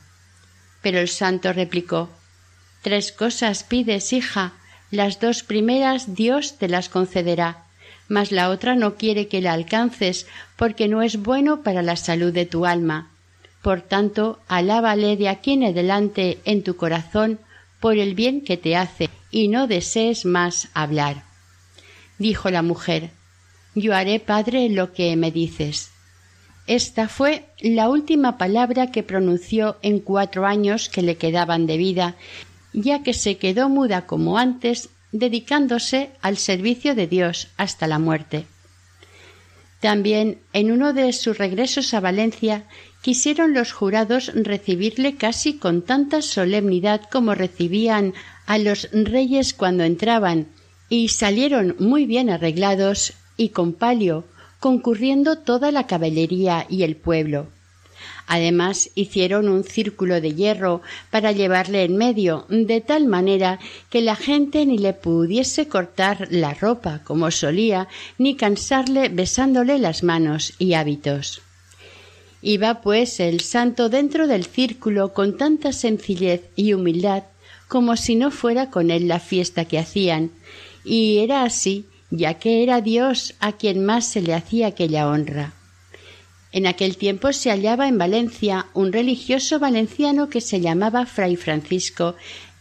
[0.83, 2.11] Pero el santo replicó
[2.83, 4.53] Tres cosas pides, hija,
[4.91, 7.69] las dos primeras Dios te las concederá
[8.09, 12.33] mas la otra no quiere que la alcances, porque no es bueno para la salud
[12.33, 13.11] de tu alma.
[13.62, 17.38] Por tanto, alábale de aquí en adelante en tu corazón
[17.81, 21.23] por el bien que te hace, y no desees más hablar.
[22.19, 23.11] Dijo la mujer
[23.75, 25.91] Yo haré, padre, lo que me dices.
[26.67, 32.17] Esta fue la última palabra que pronunció en cuatro años que le quedaban de vida,
[32.73, 38.47] ya que se quedó muda como antes, dedicándose al servicio de Dios hasta la muerte.
[39.81, 42.65] También en uno de sus regresos a Valencia
[43.01, 48.13] quisieron los jurados recibirle casi con tanta solemnidad como recibían
[48.47, 50.49] a los reyes cuando entraban,
[50.89, 54.25] y salieron muy bien arreglados y con palio,
[54.59, 57.49] concurriendo toda la caballería y el pueblo.
[58.29, 64.17] Además hicieron un círculo de hierro para llevarle en medio, de tal manera que la
[64.17, 67.88] gente ni le pudiese cortar la ropa como solía,
[68.19, 71.41] ni cansarle besándole las manos y hábitos.
[72.43, 77.25] Iba pues el santo dentro del círculo con tanta sencillez y humildad
[77.67, 80.31] como si no fuera con él la fiesta que hacían,
[80.85, 85.53] y era así, ya que era Dios a quien más se le hacía aquella honra.
[86.59, 92.16] En aquel tiempo se hallaba en Valencia un religioso valenciano que se llamaba Fray Francisco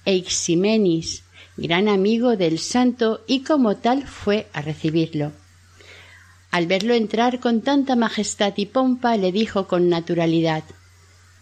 [0.05, 1.23] Eiximenis,
[1.55, 5.31] gran amigo del santo y como tal fue a recibirlo.
[6.51, 10.63] Al verlo entrar con tanta majestad y pompa le dijo con naturalidad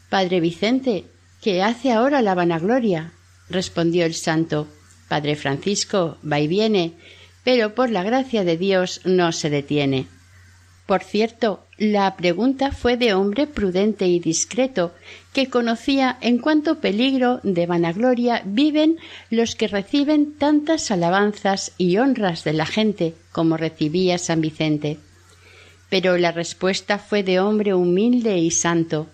[0.09, 1.03] Padre Vicente,
[1.41, 3.11] ¿qué hace ahora la vanagloria?
[3.49, 4.69] respondió el santo
[5.09, 6.93] Padre Francisco va y viene,
[7.43, 10.07] pero por la gracia de Dios no se detiene.
[10.85, 14.93] Por cierto, la pregunta fue de hombre prudente y discreto,
[15.33, 18.97] que conocía en cuánto peligro de vanagloria viven
[19.29, 24.99] los que reciben tantas alabanzas y honras de la gente como recibía San Vicente.
[25.89, 29.07] Pero la respuesta fue de hombre humilde y santo.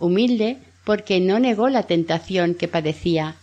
[0.00, 3.36] Humilde porque no negó la tentación que padecía.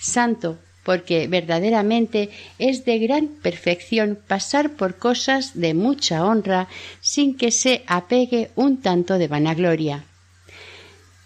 [0.00, 6.66] Santo porque verdaderamente es de gran perfección pasar por cosas de mucha honra
[7.02, 10.06] sin que se apegue un tanto de vanagloria.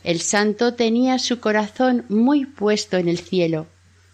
[0.02, 3.68] El santo tenía su corazón muy puesto en el cielo.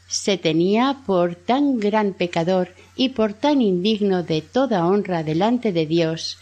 [0.07, 5.87] Se tenía por tan gran pecador y por tan indigno de toda honra delante de
[5.87, 6.37] Dios,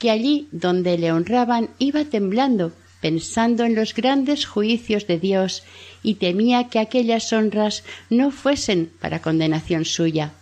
[0.00, 5.62] que allí donde le honraban iba temblando, pensando en los grandes juicios de Dios
[6.02, 10.32] y temía que aquellas honras no fuesen para condenación suya.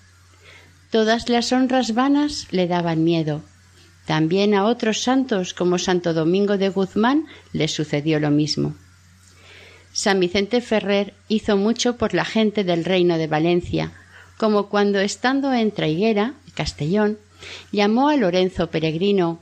[0.91, 3.43] Todas las honras vanas le daban miedo.
[4.07, 8.75] También a otros santos como Santo Domingo de Guzmán le sucedió lo mismo.
[9.93, 13.93] San Vicente Ferrer hizo mucho por la gente del reino de Valencia,
[14.37, 17.19] como cuando estando en Traiguera, Castellón,
[17.73, 19.41] llamó a Lorenzo Peregrino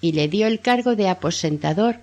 [0.00, 2.00] y le dio el cargo de aposentador,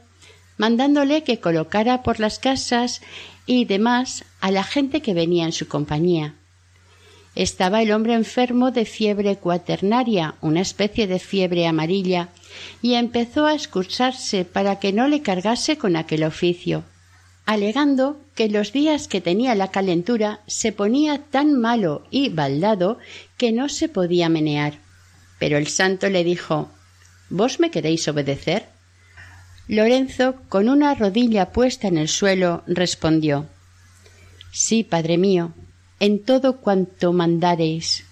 [0.62, 3.02] mandándole que colocara por las casas
[3.48, 6.36] y demás a la gente que venía en su compañía.
[7.34, 12.30] Estaba el hombre enfermo de fiebre cuaternaria, una especie de fiebre amarilla,
[12.80, 16.84] y empezó a excursarse para que no le cargase con aquel oficio,
[17.48, 23.00] alegando que los días que tenía la calentura se ponía tan malo y baldado
[23.36, 24.76] que no se podía menear.
[25.40, 26.70] Pero el santo le dijo
[27.32, 28.71] ¿Vos me queréis obedecer?
[29.68, 33.48] Lorenzo, con una rodilla puesta en el suelo, respondió
[34.52, 35.54] Sí, Padre mío,
[36.00, 38.04] en todo cuanto mandareis.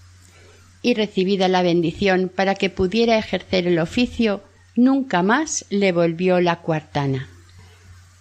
[0.82, 4.42] Y recibida la bendición para que pudiera ejercer el oficio,
[4.76, 7.28] nunca más le volvió la cuartana.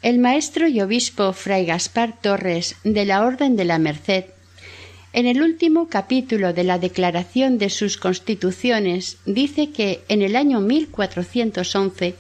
[0.03, 4.25] El maestro y obispo Fray Gaspar Torres de la Orden de la Merced,
[5.13, 10.61] en el último capítulo de la declaración de sus constituciones, dice que en el año
[10.61, 12.15] 1411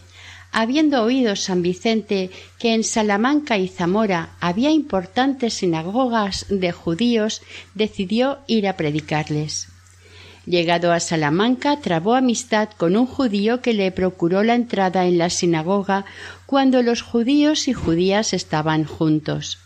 [0.58, 7.42] habiendo oído San Vicente que en Salamanca y Zamora había importantes sinagogas de judíos,
[7.76, 9.68] decidió ir a predicarles.
[10.46, 15.30] Llegado a Salamanca, trabó amistad con un judío que le procuró la entrada en la
[15.30, 16.04] sinagoga
[16.44, 19.58] cuando los judíos y judías estaban juntos.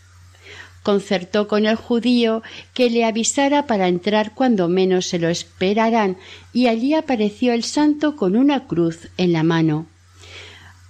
[0.83, 2.43] Concertó con el judío
[2.75, 6.17] que le avisara para entrar cuando menos se lo esperaran,
[6.53, 9.87] y allí apareció el santo con una cruz en la mano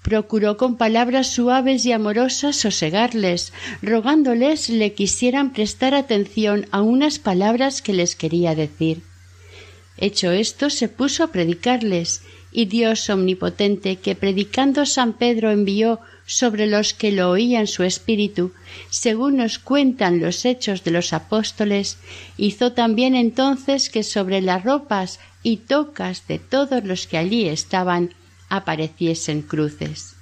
[0.03, 7.81] procuró con palabras suaves y amorosas sosegarles, rogándoles le quisieran prestar atención a unas palabras
[7.81, 9.01] que les quería decir.
[9.97, 16.67] Hecho esto, se puso a predicarles, y Dios omnipotente, que predicando San Pedro envió sobre
[16.67, 18.51] los que lo oían su espíritu,
[18.89, 21.97] según nos cuentan los hechos de los apóstoles,
[22.37, 28.13] hizo también entonces que sobre las ropas y tocas de todos los que allí estaban
[28.55, 30.15] apareciesen cruces.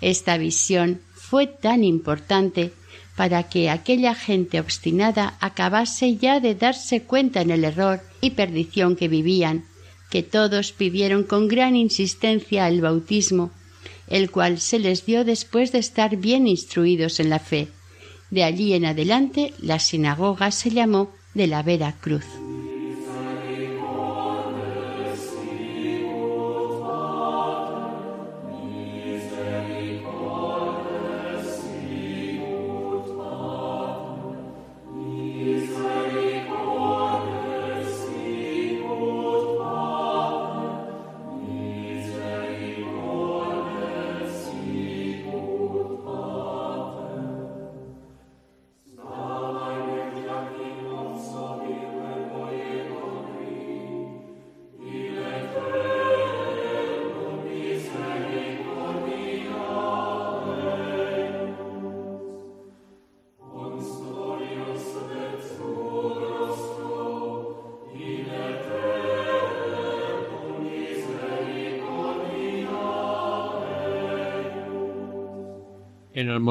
[0.00, 2.72] Esta visión fue tan importante
[3.16, 8.96] para que aquella gente obstinada acabase ya de darse cuenta en el error y perdición
[8.96, 9.64] que vivían,
[10.10, 13.50] que todos pidieron con gran insistencia el bautismo,
[14.08, 17.68] el cual se les dio después de estar bien instruidos en la fe,
[18.30, 22.43] De allí en adelante la sinagoga se llamó de la Vera Cruz.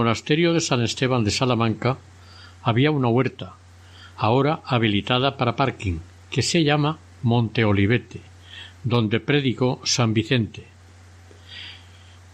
[0.04, 1.98] Monasterio de San Esteban de Salamanca
[2.62, 3.56] había una huerta,
[4.18, 6.00] ahora habilitada para parking,
[6.30, 8.20] que se llama Monte Olivete,
[8.84, 10.66] donde predicó San Vicente.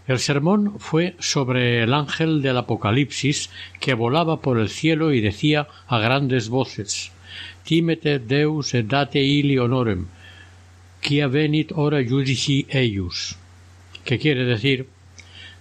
[0.08, 5.68] El sermón fue sobre el ángel del Apocalipsis que volaba por el cielo y decía
[5.86, 7.12] a grandes voces
[7.62, 10.08] Timete Deus et date ili honorem,
[11.00, 13.36] quia venit ora judici eius,
[14.04, 14.88] que quiere decir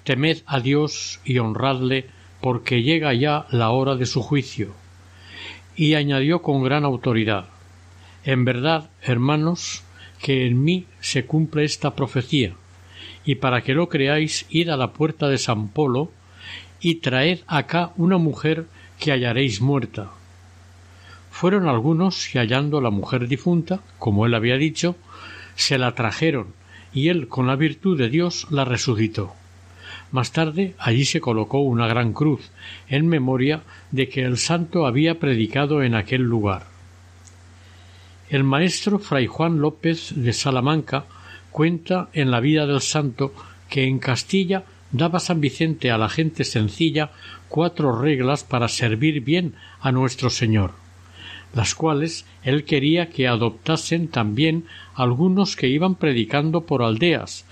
[0.09, 2.07] Temed a Dios y honradle,
[2.41, 4.73] porque llega ya la hora de su juicio.
[5.75, 7.45] Y añadió con gran autoridad
[8.23, 9.83] En verdad, hermanos,
[10.19, 12.55] que en mí se cumple esta profecía,
[13.23, 16.09] y para que lo creáis, id a la puerta de San Polo
[16.81, 18.65] y traed acá una mujer
[18.99, 20.09] que hallaréis muerta.
[21.29, 24.95] Fueron algunos y hallando la mujer difunta, como él había dicho,
[25.53, 26.47] se la trajeron,
[26.95, 29.35] y él con la virtud de Dios la resucitó.
[30.11, 32.49] Más tarde allí se colocó una gran cruz
[32.87, 36.65] en memoria de que el santo había predicado en aquel lugar.
[38.29, 41.05] El maestro fray Juan López de Salamanca
[41.51, 43.33] cuenta en la vida del santo
[43.69, 47.11] que en Castilla daba San Vicente a la gente sencilla
[47.47, 50.73] cuatro reglas para servir bien a nuestro Señor,
[51.53, 57.45] las cuales él quería que adoptasen también algunos que iban predicando por aldeas,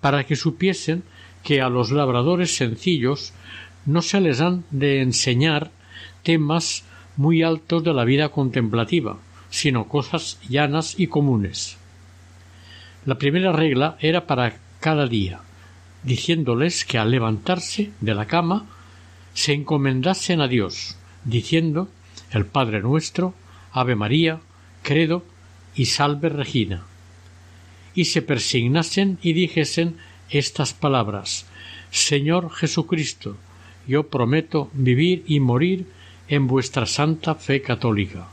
[0.00, 1.02] para que supiesen
[1.42, 3.32] que a los labradores sencillos
[3.86, 5.70] no se les han de enseñar
[6.22, 6.84] temas
[7.16, 9.18] muy altos de la vida contemplativa,
[9.50, 11.78] sino cosas llanas y comunes.
[13.06, 15.40] La primera regla era para cada día,
[16.02, 18.66] diciéndoles que al levantarse de la cama
[19.34, 21.88] se encomendasen a Dios, diciendo
[22.30, 23.34] el Padre nuestro,
[23.72, 24.40] Ave María,
[24.82, 25.24] Credo
[25.74, 26.82] y Salve Regina,
[27.94, 29.96] y se persignasen y dijesen
[30.30, 31.46] estas palabras
[31.90, 33.36] Señor Jesucristo,
[33.86, 35.86] yo prometo vivir y morir
[36.28, 38.28] en vuestra santa fe católica.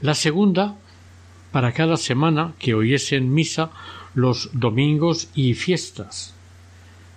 [0.00, 0.76] La segunda,
[1.52, 3.70] para cada semana que oyesen misa
[4.14, 6.34] los domingos y fiestas,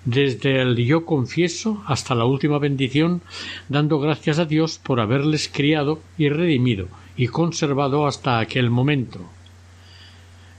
[0.05, 3.21] desde el yo confieso hasta la última bendición,
[3.67, 9.19] dando gracias a Dios por haberles criado y redimido y conservado hasta aquel momento.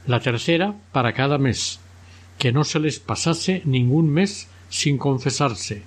[0.07, 1.81] La tercera, para cada mes,
[2.39, 5.83] que no se les pasase ningún mes sin confesarse,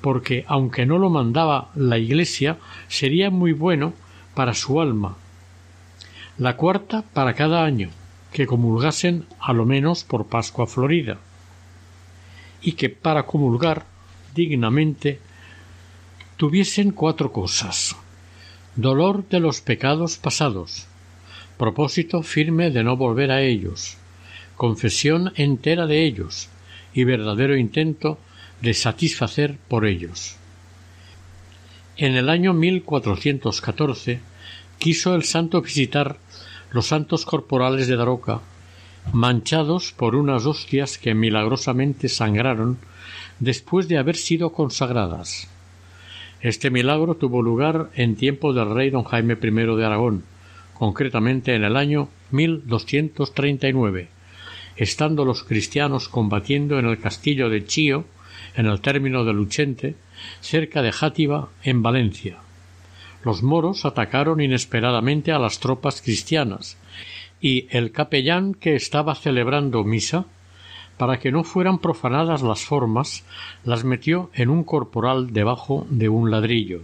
[0.00, 3.94] porque aunque no lo mandaba la Iglesia, sería muy bueno
[4.34, 5.16] para su alma.
[6.36, 7.90] La cuarta para cada año,
[8.32, 11.18] que comulgasen a lo menos por Pascua Florida,
[12.60, 13.86] y que para comulgar
[14.34, 15.18] dignamente
[16.36, 17.96] tuviesen cuatro cosas
[18.78, 20.86] dolor de los pecados pasados,
[21.56, 23.96] propósito firme de no volver a ellos,
[24.58, 26.48] confesión entera de ellos
[26.92, 28.18] y verdadero intento
[28.60, 30.36] de satisfacer por ellos.
[31.96, 34.20] En el año 1414
[34.78, 36.18] quiso el santo visitar
[36.72, 38.40] los santos corporales de Daroca,
[39.12, 42.78] manchados por unas hostias que milagrosamente sangraron
[43.38, 45.48] después de haber sido consagradas.
[46.40, 50.24] Este milagro tuvo lugar en tiempo del rey don Jaime I de Aragón,
[50.74, 54.17] concretamente en el año 1239
[54.78, 58.04] estando los cristianos combatiendo en el castillo de Chío,
[58.54, 59.96] en el término de Luchente,
[60.40, 62.38] cerca de Játiva, en Valencia.
[63.24, 66.78] Los moros atacaron inesperadamente a las tropas cristianas,
[67.40, 70.26] y el capellán que estaba celebrando misa,
[70.96, 73.24] para que no fueran profanadas las formas,
[73.64, 76.82] las metió en un corporal debajo de un ladrillo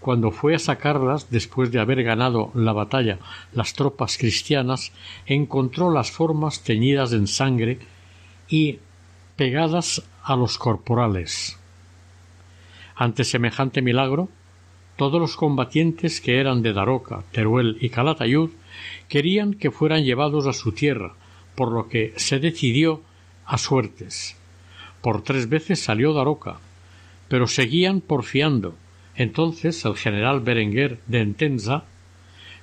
[0.00, 3.18] cuando fue a sacarlas después de haber ganado la batalla
[3.52, 4.92] las tropas cristianas,
[5.26, 7.78] encontró las formas teñidas en sangre
[8.48, 8.78] y
[9.36, 11.58] pegadas a los corporales.
[12.94, 14.28] Ante semejante milagro,
[14.96, 18.50] todos los combatientes que eran de Daroca, Teruel y Calatayud
[19.08, 21.14] querían que fueran llevados a su tierra,
[21.54, 23.02] por lo que se decidió
[23.46, 24.36] a suertes.
[25.00, 26.58] Por tres veces salió Daroca,
[27.28, 28.74] pero seguían porfiando.
[29.18, 31.82] Entonces el general Berenguer de Entenza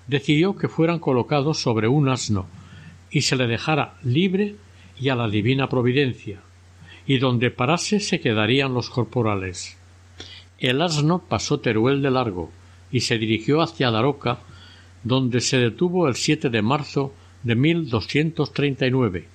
[0.08, 2.48] decidió que fueran colocados sobre un asno
[3.12, 4.56] y se le dejara libre
[4.98, 6.40] y a la divina providencia,
[7.06, 9.78] y donde parase se quedarían los corporales.
[10.58, 12.52] El asno pasó Teruel de largo
[12.90, 14.40] y se dirigió hacia Daroca,
[15.04, 19.28] donde se detuvo el 7 de marzo de 1239,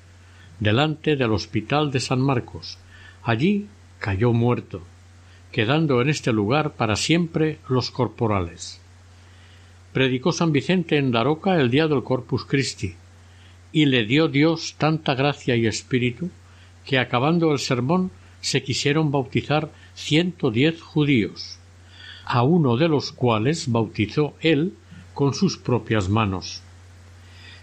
[0.58, 2.78] delante del Hospital de San Marcos.
[3.22, 3.66] Allí
[3.98, 4.82] cayó muerto,
[5.52, 8.80] quedando en este lugar para siempre los corporales.
[9.92, 12.94] Predicó San Vicente en Daroca el día del Corpus Christi,
[13.72, 16.30] y le dio Dios tanta gracia y espíritu
[16.84, 21.58] que acabando el sermón se quisieron bautizar ciento diez judíos,
[22.24, 24.74] a uno de los cuales bautizó él
[25.14, 26.62] con sus propias manos.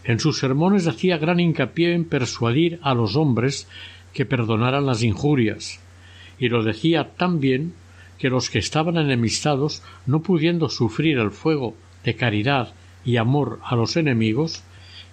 [0.03, 3.67] En sus sermones hacía gran hincapié en persuadir a los hombres
[4.13, 5.79] que perdonaran las injurias,
[6.39, 7.73] y lo decía tan bien
[8.17, 12.73] que los que estaban enemistados, no pudiendo sufrir el fuego de caridad
[13.05, 14.63] y amor a los enemigos,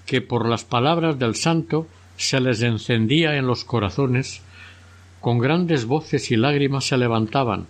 [0.07, 4.43] que por las palabras del santo se les encendía en los corazones,
[5.21, 7.67] con grandes voces y lágrimas se levantaban,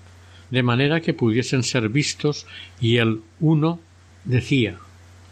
[0.50, 2.46] de manera que pudiesen ser vistos,
[2.80, 3.80] y el uno
[4.24, 4.78] decía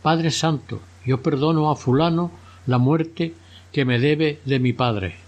[0.03, 2.33] Padre Santo, yo perdono a fulano
[2.67, 3.35] la muerte
[3.73, 5.22] que me debe de mi padre.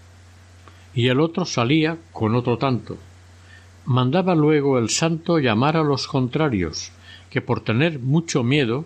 [0.95, 2.97] Y el otro salía con otro tanto.
[3.85, 6.91] Mandaba luego el santo llamar a los contrarios,
[7.29, 8.85] que por tener mucho miedo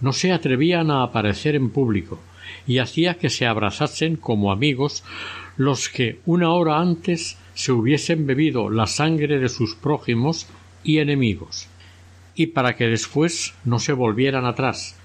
[0.00, 2.20] no se atrevían a aparecer en público,
[2.66, 5.02] y hacía que se abrazasen como amigos
[5.56, 10.46] los que una hora antes se hubiesen bebido la sangre de sus prójimos
[10.84, 11.66] y enemigos,
[12.36, 14.96] y para que después no se volvieran atrás,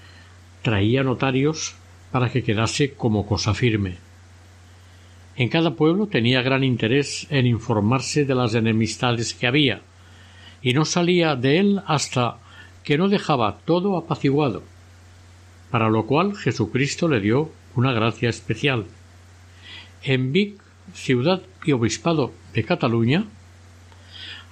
[0.62, 1.74] traía notarios
[2.12, 3.96] para que quedase como cosa firme.
[5.36, 9.82] En cada pueblo tenía gran interés en informarse de las enemistades que había,
[10.62, 12.38] y no salía de él hasta
[12.84, 14.62] que no dejaba todo apaciguado,
[15.70, 18.86] para lo cual Jesucristo le dio una gracia especial.
[20.04, 20.60] En Vic,
[20.92, 23.24] ciudad y obispado de Cataluña,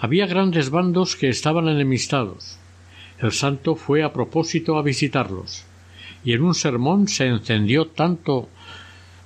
[0.00, 2.58] había grandes bandos que estaban enemistados.
[3.20, 5.64] El santo fue a propósito a visitarlos,
[6.24, 8.48] y en un sermón se encendió tanto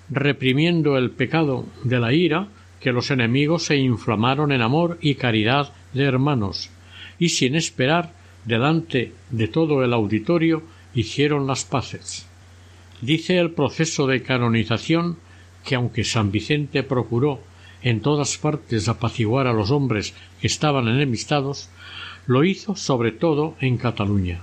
[0.08, 2.48] reprimiendo el pecado de la ira
[2.80, 6.70] que los enemigos se inflamaron en amor y caridad de hermanos,
[7.18, 8.12] y sin esperar,
[8.44, 10.62] delante de todo el auditorio,
[10.94, 12.28] hicieron las paces.
[13.00, 15.18] Dice el proceso de canonización
[15.64, 17.40] que aunque San Vicente procuró
[17.82, 21.68] en todas partes apaciguar a los hombres que estaban enemistados,
[22.26, 24.42] lo hizo sobre todo en Cataluña.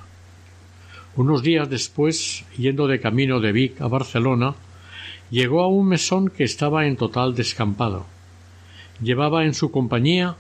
[1.16, 4.56] Unos días después, yendo de camino de Vic a Barcelona,
[5.30, 8.06] llegó a un mesón que estaba en total descampado.
[9.02, 10.36] Llevaba en su compañía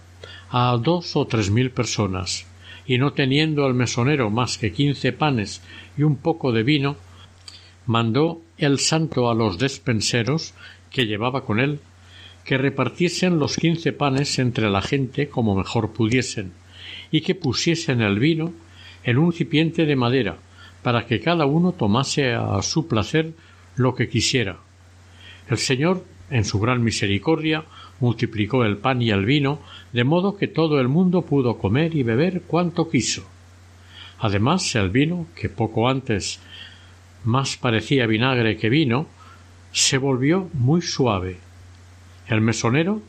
[0.49, 2.45] a dos o tres mil personas,
[2.85, 5.61] y no teniendo el mesonero más que quince panes
[5.97, 6.95] y un poco de vino,
[7.85, 10.53] mandó el santo a los despenseros
[10.91, 11.79] que llevaba con él
[12.43, 16.51] que repartiesen los quince panes entre la gente como mejor pudiesen,
[17.11, 18.53] y que pusiesen el vino
[19.03, 20.37] en un cipiente de madera,
[20.81, 23.33] para que cada uno tomase a su placer
[23.75, 24.59] lo que quisiera.
[25.49, 27.65] El Señor, en su gran misericordia,
[27.99, 29.59] multiplicó el pan y el vino,
[29.91, 33.25] de modo que todo el mundo pudo comer y beber cuanto quiso.
[34.19, 36.39] Además, el vino, que poco antes
[37.23, 39.07] más parecía vinagre que vino,
[39.71, 41.37] se volvió muy suave.
[42.27, 43.01] El mesonero,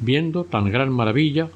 [0.00, 1.48] viendo tan gran maravilla,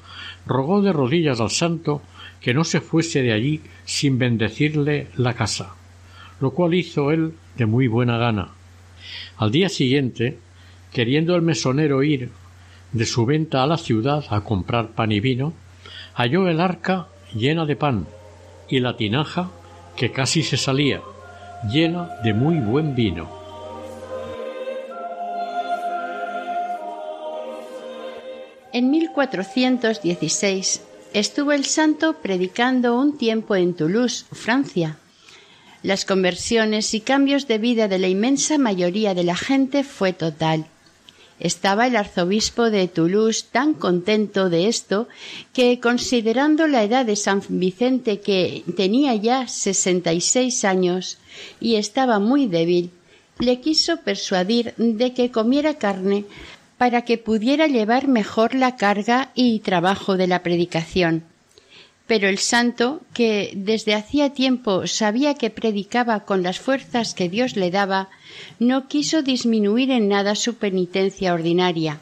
[0.45, 2.01] rogó de rodillas al santo
[2.39, 5.75] que no se fuese de allí sin bendecirle la casa,
[6.39, 8.49] lo cual hizo él de muy buena gana.
[9.37, 10.37] Al día siguiente,
[10.91, 12.31] queriendo el mesonero ir
[12.91, 15.53] de su venta a la ciudad a comprar pan y vino,
[16.13, 18.07] halló el arca llena de pan
[18.69, 19.51] y la tinaja
[19.95, 21.01] que casi se salía,
[21.71, 23.43] llena de muy buen vino.
[28.71, 30.81] En 1416
[31.13, 34.97] estuvo el santo predicando un tiempo en Toulouse, Francia.
[35.83, 40.65] Las conversiones y cambios de vida de la inmensa mayoría de la gente fue total.
[41.41, 45.09] Estaba el arzobispo de Toulouse tan contento de esto
[45.51, 51.17] que, considerando la edad de San Vicente que tenía ya sesenta y seis años
[51.59, 52.91] y estaba muy débil,
[53.39, 56.23] le quiso persuadir de que comiera carne
[56.77, 61.25] para que pudiera llevar mejor la carga y trabajo de la predicación.
[62.05, 67.55] Pero el santo, que desde hacía tiempo sabía que predicaba con las fuerzas que Dios
[67.55, 68.09] le daba,
[68.59, 71.99] no quiso disminuir en nada su penitencia ordinaria.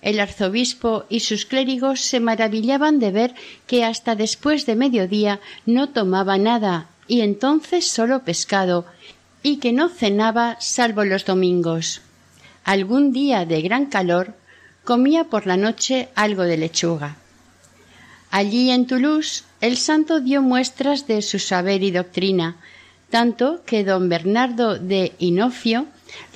[0.00, 3.34] El arzobispo y sus clérigos se maravillaban de ver
[3.66, 8.86] que hasta después de mediodía no tomaba nada, y entonces solo pescado,
[9.42, 12.00] y que no cenaba salvo los domingos.
[12.64, 14.34] Algún día de gran calor
[14.84, 17.16] comía por la noche algo de lechuga.
[18.30, 22.56] Allí en Toulouse el santo dio muestras de su saber y doctrina,
[23.10, 25.86] tanto que don Bernardo de Inofio,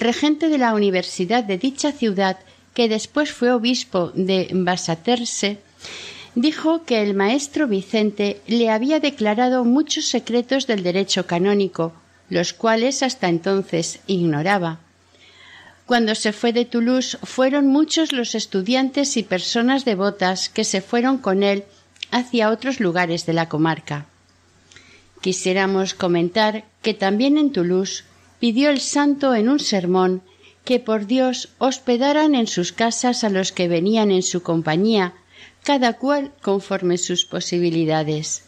[0.01, 2.38] regente de la universidad de dicha ciudad,
[2.74, 5.59] que después fue obispo de Basaterse,
[6.34, 11.92] dijo que el maestro Vicente le había declarado muchos secretos del derecho canónico,
[12.28, 14.80] los cuales hasta entonces ignoraba.
[15.86, 21.18] Cuando se fue de Toulouse fueron muchos los estudiantes y personas devotas que se fueron
[21.18, 21.64] con él
[22.14, 24.06] hacia otros lugares de la comarca.
[25.20, 28.04] Quisiéramos comentar que también en Toulouse
[28.38, 30.22] pidió el santo en un sermón
[30.64, 35.14] que por Dios hospedaran en sus casas a los que venían en su compañía,
[35.64, 38.44] cada cual conforme sus posibilidades.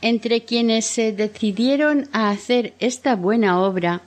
[0.00, 4.02] Entre quienes se decidieron a hacer esta buena obra,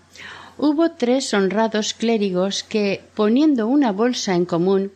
[0.58, 4.94] hubo tres honrados clérigos que, poniendo una bolsa en común,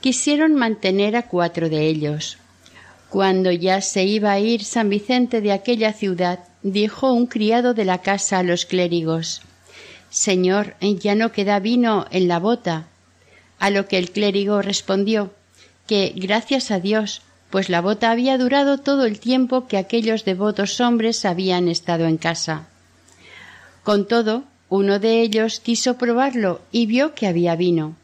[0.00, 2.38] quisieron mantener a cuatro de ellos.
[3.14, 7.84] Cuando ya se iba a ir San Vicente de aquella ciudad, dijo un criado de
[7.84, 9.40] la casa a los clérigos
[10.10, 12.88] Señor, ya no queda vino en la bota.
[13.60, 15.32] A lo que el clérigo respondió
[15.86, 20.80] que gracias a Dios, pues la bota había durado todo el tiempo que aquellos devotos
[20.80, 22.66] hombres habían estado en casa.
[23.84, 27.94] Con todo, uno de ellos quiso probarlo y vio que había vino.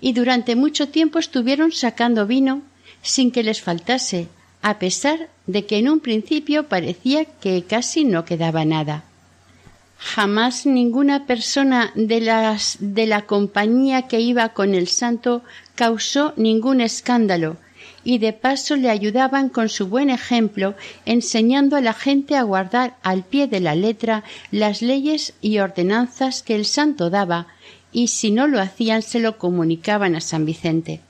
[0.00, 2.62] Y durante mucho tiempo estuvieron sacando vino
[3.02, 4.28] sin que les faltase,
[4.62, 9.04] a pesar de que en un principio parecía que casi no quedaba nada.
[9.98, 15.42] Jamás ninguna persona de las de la compañía que iba con el santo
[15.74, 17.58] causó ningún escándalo,
[18.02, 20.74] y de paso le ayudaban con su buen ejemplo,
[21.04, 26.42] enseñando a la gente a guardar al pie de la letra las leyes y ordenanzas
[26.42, 27.46] que el santo daba,
[27.92, 31.00] y si no lo hacían se lo comunicaban a San Vicente.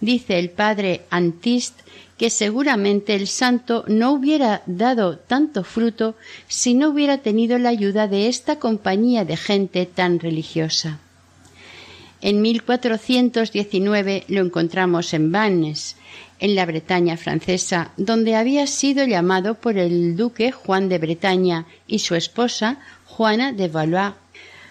[0.00, 1.80] Dice el padre Antist
[2.18, 6.16] que seguramente el santo no hubiera dado tanto fruto
[6.48, 10.98] si no hubiera tenido la ayuda de esta compañía de gente tan religiosa.
[12.22, 15.96] En 1419 lo encontramos en Vannes,
[16.38, 22.00] en la Bretaña francesa, donde había sido llamado por el duque Juan de Bretaña y
[22.00, 24.14] su esposa Juana de Valois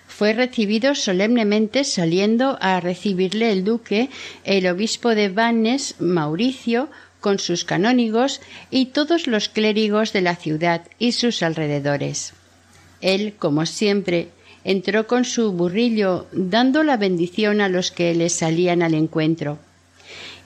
[0.08, 4.10] fue recibido solemnemente saliendo a recibirle el duque,
[4.44, 6.90] el obispo de Vannes, Mauricio,
[7.20, 8.40] con sus canónigos
[8.70, 12.34] y todos los clérigos de la ciudad y sus alrededores.
[13.02, 14.30] Él, como siempre,
[14.64, 19.58] entró con su burrillo dando la bendición a los que le salían al encuentro.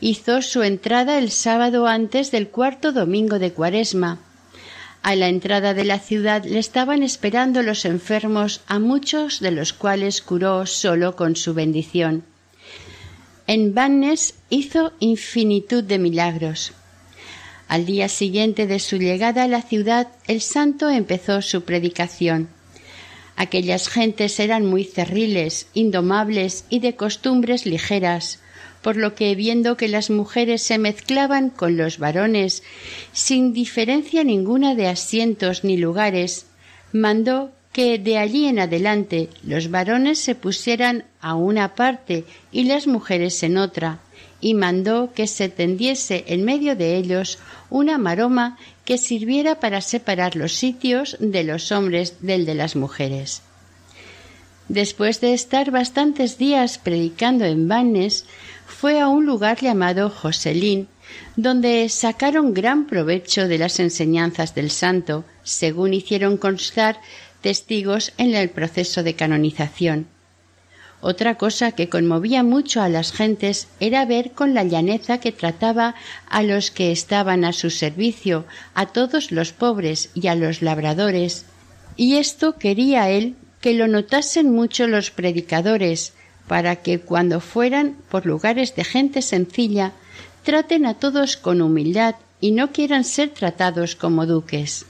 [0.02, 4.20] Hizo su entrada el sábado antes del cuarto domingo de Cuaresma,
[5.02, 9.74] a la entrada de la ciudad le estaban esperando los enfermos, a muchos de los
[9.74, 12.24] cuales curó solo con su bendición.
[13.48, 16.74] En Vannes hizo infinitud de milagros.
[17.68, 22.50] Al día siguiente de su llegada a la ciudad, el santo empezó su predicación.
[23.36, 28.40] Aquellas gentes eran muy cerriles, indomables y de costumbres ligeras,
[28.82, 32.64] por lo que viendo que las mujeres se mezclaban con los varones
[33.12, 36.46] sin diferencia ninguna de asientos ni lugares,
[36.92, 42.88] mandó que de allí en adelante los varones se pusieran a una parte y las
[42.88, 44.00] mujeres en otra,
[44.42, 50.36] y mandó que se tendiese en medio de ellos una maroma que sirviera para separar
[50.36, 53.42] los sitios de los hombres del de las mujeres.
[54.70, 58.26] Después de estar bastantes días predicando en Vannes,
[58.70, 60.88] fue a un lugar llamado Joselín,
[61.36, 67.02] donde sacaron gran provecho de las enseñanzas del santo, según hicieron constar
[67.42, 70.08] testigos en el proceso de canonización.
[71.02, 75.96] Otra cosa que conmovía mucho a las gentes era ver con la llaneza que trataba
[76.30, 81.46] a los que estaban a su servicio, a todos los pobres y a los labradores,
[81.96, 86.14] y esto quería él que lo notasen mucho los predicadores,
[86.50, 89.94] para que cuando fueran por lugares de gente sencilla,
[90.42, 94.88] traten a todos con humildad y no quieran ser tratados como duques.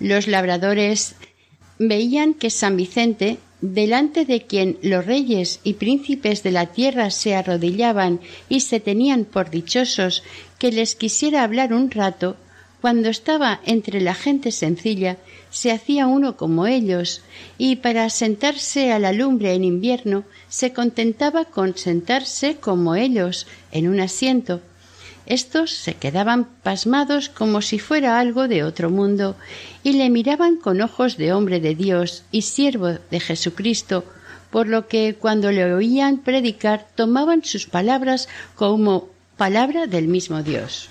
[0.00, 1.16] Los labradores
[1.78, 7.34] veían que San Vicente delante de quien los reyes y príncipes de la tierra se
[7.34, 10.22] arrodillaban y se tenían por dichosos
[10.58, 12.38] que les quisiera hablar un rato,
[12.80, 15.18] cuando estaba entre la gente sencilla,
[15.54, 17.22] se hacía uno como ellos,
[17.58, 23.86] y para sentarse a la lumbre en invierno se contentaba con sentarse como ellos en
[23.86, 24.60] un asiento.
[25.26, 29.36] Estos se quedaban pasmados como si fuera algo de otro mundo,
[29.84, 34.04] y le miraban con ojos de hombre de Dios y siervo de Jesucristo,
[34.50, 40.88] por lo que cuando le oían predicar tomaban sus palabras como palabra del mismo Dios.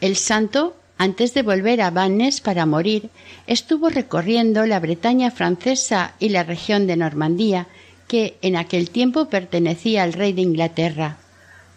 [0.00, 3.10] El santo antes de volver a Vannes para morir,
[3.46, 7.66] estuvo recorriendo la Bretaña francesa y la región de Normandía,
[8.08, 11.18] que en aquel tiempo pertenecía al rey de Inglaterra.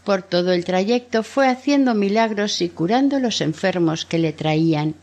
[0.06, 4.96] Por todo el trayecto fue haciendo milagros y curando los enfermos que le traían.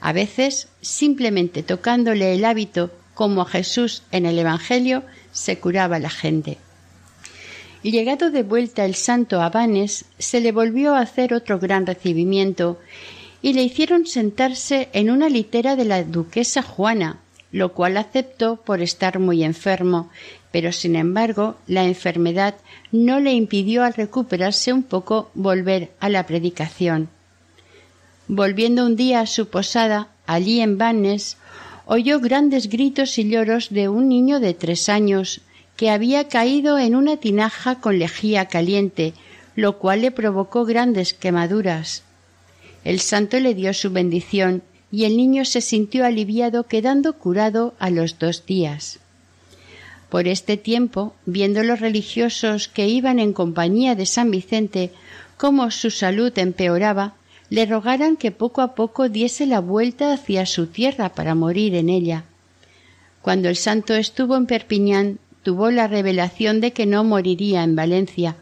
[0.00, 6.10] A veces, simplemente tocándole el hábito, como a Jesús en el Evangelio, se curaba la
[6.10, 6.58] gente.
[7.82, 12.78] Llegado de vuelta el santo a Vannes, se le volvió a hacer otro gran recibimiento
[13.42, 17.18] y le hicieron sentarse en una litera de la duquesa Juana,
[17.50, 20.08] lo cual aceptó por estar muy enfermo,
[20.52, 22.54] pero sin embargo la enfermedad
[22.92, 27.08] no le impidió al recuperarse un poco volver a la predicación.
[28.28, 31.36] Volviendo un día a su posada, allí en Vannes,
[31.84, 35.40] oyó grandes gritos y lloros de un niño de tres años
[35.76, 39.14] que había caído en una tinaja con lejía caliente,
[39.56, 42.04] lo cual le provocó grandes quemaduras.
[42.84, 47.90] El santo le dio su bendición y el niño se sintió aliviado quedando curado a
[47.90, 48.98] los dos días.
[50.10, 54.90] Por este tiempo, viendo los religiosos que iban en compañía de San Vicente
[55.38, 57.14] cómo su salud empeoraba,
[57.48, 61.88] le rogaran que poco a poco diese la vuelta hacia su tierra para morir en
[61.88, 62.24] ella.
[63.22, 68.36] Cuando el santo estuvo en Perpiñán, tuvo la revelación de que no moriría en Valencia.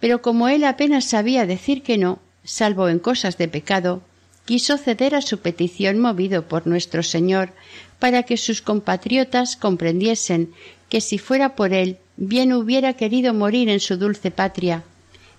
[0.00, 4.02] Pero como él apenas sabía decir que no, salvo en cosas de pecado,
[4.44, 7.52] quiso ceder a su petición movido por nuestro Señor,
[7.98, 10.52] para que sus compatriotas comprendiesen
[10.88, 14.82] que si fuera por él, bien hubiera querido morir en su dulce patria,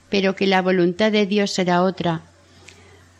[0.09, 2.21] pero que la voluntad de Dios era otra.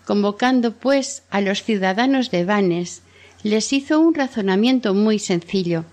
[0.06, 3.02] Convocando, pues, a los ciudadanos de Vanes,
[3.44, 5.86] les hizo un razonamiento muy sencillo,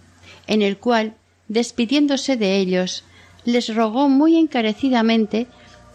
[0.47, 1.15] en el cual,
[1.49, 3.05] despidiéndose de ellos,
[3.45, 5.47] les rogó muy encarecidamente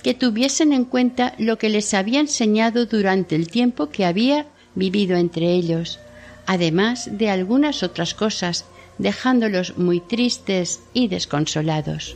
[0.05, 4.45] que tuviesen en cuenta lo que les había enseñado durante el tiempo que había
[4.75, 5.97] vivido entre ellos,
[6.45, 8.65] además de algunas otras cosas,
[8.99, 12.15] dejándolos muy tristes y desconsolados.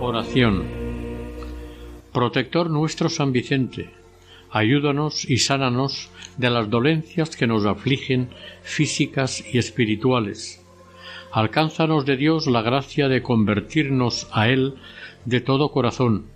[0.00, 0.77] Oración
[2.18, 3.90] Protector nuestro San Vicente,
[4.50, 8.30] ayúdanos y sánanos de las dolencias que nos afligen
[8.62, 10.60] físicas y espirituales.
[11.30, 14.74] Alcánzanos de Dios la gracia de convertirnos a Él
[15.26, 16.26] de todo corazón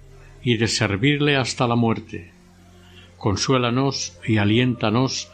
[0.41, 2.31] y de servirle hasta la muerte.
[3.19, 5.33] Consuélanos y aliéntanos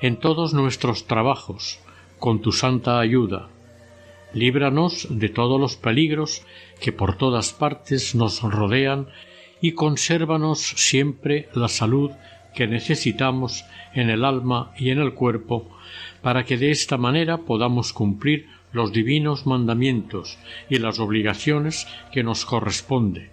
[0.00, 1.78] en todos nuestros trabajos
[2.18, 3.50] con tu santa ayuda.
[4.32, 6.42] Líbranos de todos los peligros
[6.80, 9.08] que por todas partes nos rodean
[9.60, 12.10] y consérvanos siempre la salud
[12.54, 15.68] que necesitamos en el alma y en el cuerpo,
[16.22, 20.38] para que de esta manera podamos cumplir los divinos mandamientos
[20.68, 23.30] y las obligaciones que nos corresponde,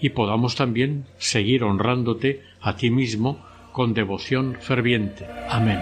[0.00, 5.26] y podamos también seguir honrándote a ti mismo con devoción ferviente.
[5.48, 5.80] Amén.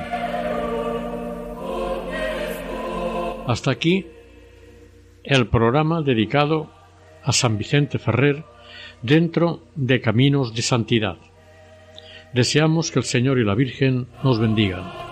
[3.47, 4.07] Hasta aquí
[5.25, 6.71] el programa dedicado
[7.23, 8.45] a San Vicente Ferrer
[9.03, 11.17] dentro de caminos de santidad.
[12.33, 15.11] Deseamos que el Señor y la Virgen nos bendigan.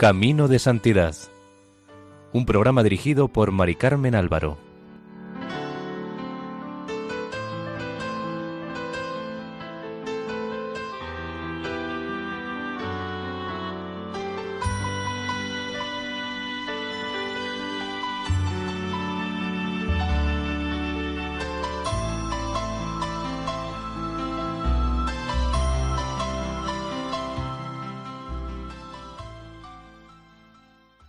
[0.00, 1.14] Camino de Santidad.
[2.32, 4.69] Un programa dirigido por Mari Carmen Álvaro.